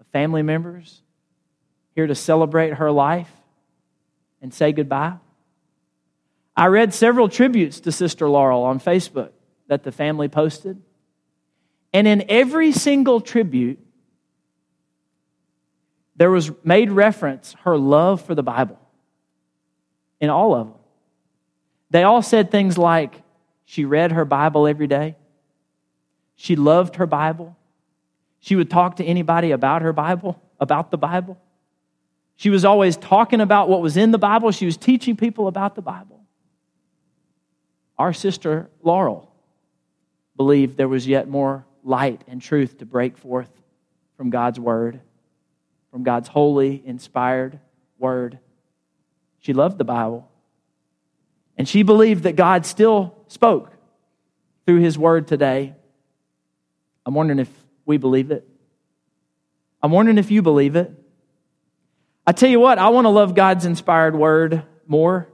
of 0.00 0.06
family 0.06 0.42
members 0.42 1.02
here 1.96 2.06
to 2.06 2.14
celebrate 2.14 2.74
her 2.74 2.90
life 2.90 3.30
and 4.40 4.54
say 4.54 4.72
goodbye. 4.72 5.16
I 6.58 6.66
read 6.66 6.92
several 6.92 7.28
tributes 7.28 7.78
to 7.80 7.92
Sister 7.92 8.28
Laurel 8.28 8.64
on 8.64 8.80
Facebook 8.80 9.30
that 9.68 9.84
the 9.84 9.92
family 9.92 10.26
posted. 10.26 10.82
And 11.92 12.08
in 12.08 12.24
every 12.28 12.72
single 12.72 13.20
tribute, 13.20 13.78
there 16.16 16.32
was 16.32 16.50
made 16.64 16.90
reference 16.90 17.54
her 17.62 17.78
love 17.78 18.22
for 18.22 18.34
the 18.34 18.42
Bible 18.42 18.76
in 20.20 20.30
all 20.30 20.52
of 20.52 20.66
them. 20.66 20.74
They 21.90 22.02
all 22.02 22.22
said 22.22 22.50
things 22.50 22.76
like 22.76 23.22
she 23.64 23.84
read 23.84 24.10
her 24.10 24.24
Bible 24.24 24.66
every 24.66 24.88
day. 24.88 25.14
She 26.34 26.56
loved 26.56 26.96
her 26.96 27.06
Bible. 27.06 27.56
She 28.40 28.56
would 28.56 28.68
talk 28.68 28.96
to 28.96 29.04
anybody 29.04 29.52
about 29.52 29.82
her 29.82 29.92
Bible, 29.92 30.42
about 30.58 30.90
the 30.90 30.98
Bible. 30.98 31.38
She 32.34 32.50
was 32.50 32.64
always 32.64 32.96
talking 32.96 33.40
about 33.40 33.68
what 33.68 33.80
was 33.80 33.96
in 33.96 34.10
the 34.10 34.18
Bible. 34.18 34.50
She 34.50 34.66
was 34.66 34.76
teaching 34.76 35.16
people 35.16 35.46
about 35.46 35.76
the 35.76 35.82
Bible. 35.82 36.17
Our 37.98 38.12
sister 38.12 38.70
Laurel 38.82 39.30
believed 40.36 40.76
there 40.76 40.88
was 40.88 41.06
yet 41.06 41.28
more 41.28 41.66
light 41.82 42.22
and 42.28 42.40
truth 42.40 42.78
to 42.78 42.86
break 42.86 43.18
forth 43.18 43.50
from 44.16 44.30
God's 44.30 44.60
Word 44.60 45.00
from 45.90 46.02
God's 46.02 46.28
holy, 46.28 46.82
inspired 46.84 47.58
word. 47.98 48.38
She 49.40 49.52
loved 49.52 49.78
the 49.78 49.84
Bible. 49.84 50.30
And 51.56 51.68
she 51.68 51.82
believed 51.82 52.24
that 52.24 52.36
God 52.36 52.66
still 52.66 53.16
spoke 53.28 53.72
through 54.66 54.80
his 54.80 54.98
word 54.98 55.26
today. 55.26 55.74
I'm 57.04 57.14
wondering 57.14 57.38
if 57.38 57.50
we 57.84 57.96
believe 57.96 58.30
it. 58.30 58.46
I'm 59.82 59.90
wondering 59.90 60.18
if 60.18 60.30
you 60.30 60.42
believe 60.42 60.76
it. 60.76 60.92
I 62.26 62.32
tell 62.32 62.50
you 62.50 62.60
what, 62.60 62.78
I 62.78 62.90
want 62.90 63.06
to 63.06 63.10
love 63.10 63.34
God's 63.34 63.64
inspired 63.64 64.14
word 64.14 64.62
more 64.86 65.28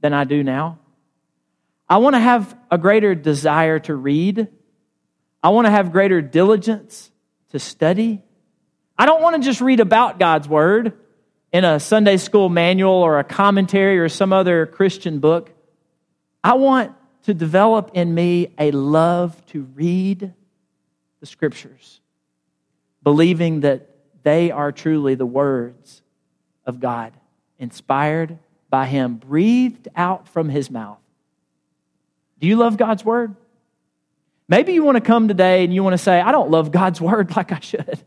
than 0.00 0.12
I 0.12 0.24
do 0.24 0.44
now. 0.44 0.78
I 1.88 1.98
want 1.98 2.14
to 2.14 2.20
have 2.20 2.56
a 2.70 2.78
greater 2.78 3.14
desire 3.14 3.78
to 3.80 3.94
read. 3.94 4.48
I 5.42 5.50
want 5.50 5.66
to 5.66 5.70
have 5.70 5.92
greater 5.92 6.22
diligence 6.22 7.10
to 7.50 7.58
study. 7.58 8.22
I 8.96 9.06
don't 9.06 9.20
want 9.20 9.36
to 9.36 9.42
just 9.42 9.60
read 9.60 9.80
about 9.80 10.18
God's 10.18 10.48
Word 10.48 10.94
in 11.52 11.64
a 11.64 11.78
Sunday 11.78 12.16
school 12.16 12.48
manual 12.48 12.94
or 12.94 13.18
a 13.18 13.24
commentary 13.24 13.98
or 13.98 14.08
some 14.08 14.32
other 14.32 14.66
Christian 14.66 15.18
book. 15.18 15.52
I 16.42 16.54
want 16.54 16.94
to 17.24 17.34
develop 17.34 17.90
in 17.94 18.14
me 18.14 18.54
a 18.58 18.70
love 18.70 19.44
to 19.46 19.62
read 19.74 20.32
the 21.20 21.26
Scriptures, 21.26 22.00
believing 23.02 23.60
that 23.60 23.88
they 24.22 24.50
are 24.50 24.72
truly 24.72 25.14
the 25.14 25.26
words 25.26 26.02
of 26.64 26.80
God, 26.80 27.12
inspired 27.58 28.38
by 28.70 28.86
Him, 28.86 29.16
breathed 29.16 29.88
out 29.94 30.28
from 30.28 30.48
His 30.48 30.70
mouth. 30.70 30.98
Do 32.44 32.48
you 32.48 32.56
love 32.56 32.76
God's 32.76 33.02
Word? 33.02 33.34
Maybe 34.48 34.74
you 34.74 34.84
want 34.84 34.96
to 34.96 35.00
come 35.00 35.28
today 35.28 35.64
and 35.64 35.74
you 35.74 35.82
want 35.82 35.94
to 35.94 35.98
say, 35.98 36.20
I 36.20 36.30
don't 36.30 36.50
love 36.50 36.70
God's 36.70 37.00
Word 37.00 37.34
like 37.36 37.52
I 37.52 37.58
should. 37.58 38.04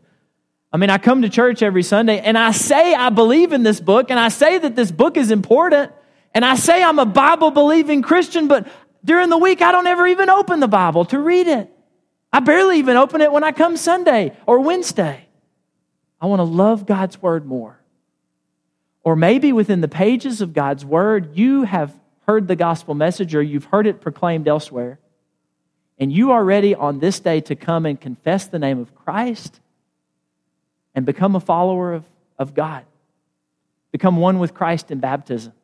I 0.72 0.76
mean, 0.76 0.90
I 0.90 0.98
come 0.98 1.22
to 1.22 1.28
church 1.28 1.60
every 1.60 1.82
Sunday 1.82 2.20
and 2.20 2.38
I 2.38 2.52
say 2.52 2.94
I 2.94 3.10
believe 3.10 3.52
in 3.52 3.64
this 3.64 3.80
book 3.80 4.12
and 4.12 4.20
I 4.20 4.28
say 4.28 4.56
that 4.58 4.76
this 4.76 4.92
book 4.92 5.16
is 5.16 5.32
important 5.32 5.90
and 6.32 6.44
I 6.44 6.54
say 6.54 6.80
I'm 6.80 7.00
a 7.00 7.04
Bible 7.04 7.50
believing 7.50 8.00
Christian, 8.00 8.46
but 8.46 8.68
during 9.04 9.28
the 9.28 9.38
week 9.38 9.60
I 9.60 9.72
don't 9.72 9.88
ever 9.88 10.06
even 10.06 10.30
open 10.30 10.60
the 10.60 10.68
Bible 10.68 11.04
to 11.06 11.18
read 11.18 11.48
it. 11.48 11.68
I 12.32 12.38
barely 12.38 12.78
even 12.78 12.96
open 12.96 13.20
it 13.22 13.32
when 13.32 13.42
I 13.42 13.50
come 13.50 13.76
Sunday 13.76 14.36
or 14.46 14.60
Wednesday. 14.60 15.26
I 16.20 16.26
want 16.26 16.38
to 16.38 16.44
love 16.44 16.86
God's 16.86 17.20
Word 17.20 17.44
more. 17.44 17.82
Or 19.02 19.16
maybe 19.16 19.52
within 19.52 19.80
the 19.80 19.88
pages 19.88 20.40
of 20.40 20.52
God's 20.52 20.84
Word, 20.84 21.36
you 21.36 21.64
have 21.64 21.92
heard 22.28 22.46
the 22.46 22.56
gospel 22.56 22.94
message 22.94 23.34
or 23.34 23.40
you've 23.40 23.64
heard 23.64 23.86
it 23.86 24.02
proclaimed 24.02 24.46
elsewhere, 24.46 24.98
and 25.98 26.12
you 26.12 26.30
are 26.32 26.44
ready 26.44 26.74
on 26.74 26.98
this 26.98 27.20
day 27.20 27.40
to 27.40 27.56
come 27.56 27.86
and 27.86 27.98
confess 27.98 28.46
the 28.46 28.58
name 28.58 28.78
of 28.78 28.94
Christ 28.94 29.58
and 30.94 31.06
become 31.06 31.34
a 31.34 31.40
follower 31.40 31.94
of, 31.94 32.04
of 32.38 32.54
God. 32.54 32.84
Become 33.92 34.18
one 34.18 34.38
with 34.38 34.52
Christ 34.52 34.90
in 34.90 35.00
baptism. 35.00 35.54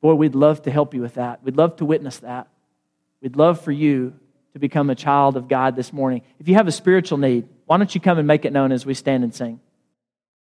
Boy, 0.00 0.14
we'd 0.14 0.36
love 0.36 0.62
to 0.62 0.70
help 0.70 0.94
you 0.94 1.00
with 1.00 1.14
that. 1.14 1.42
We'd 1.42 1.56
love 1.56 1.74
to 1.76 1.84
witness 1.84 2.18
that. 2.18 2.46
We'd 3.20 3.36
love 3.36 3.60
for 3.60 3.72
you 3.72 4.14
to 4.52 4.60
become 4.60 4.90
a 4.90 4.94
child 4.94 5.36
of 5.36 5.48
God 5.48 5.74
this 5.74 5.92
morning. 5.92 6.22
If 6.38 6.46
you 6.46 6.54
have 6.54 6.68
a 6.68 6.72
spiritual 6.72 7.18
need, 7.18 7.48
why 7.66 7.78
don't 7.78 7.92
you 7.92 8.00
come 8.00 8.18
and 8.18 8.28
make 8.28 8.44
it 8.44 8.52
known 8.52 8.70
as 8.70 8.86
we 8.86 8.94
stand 8.94 9.24
and 9.24 9.34
sing? 9.34 9.58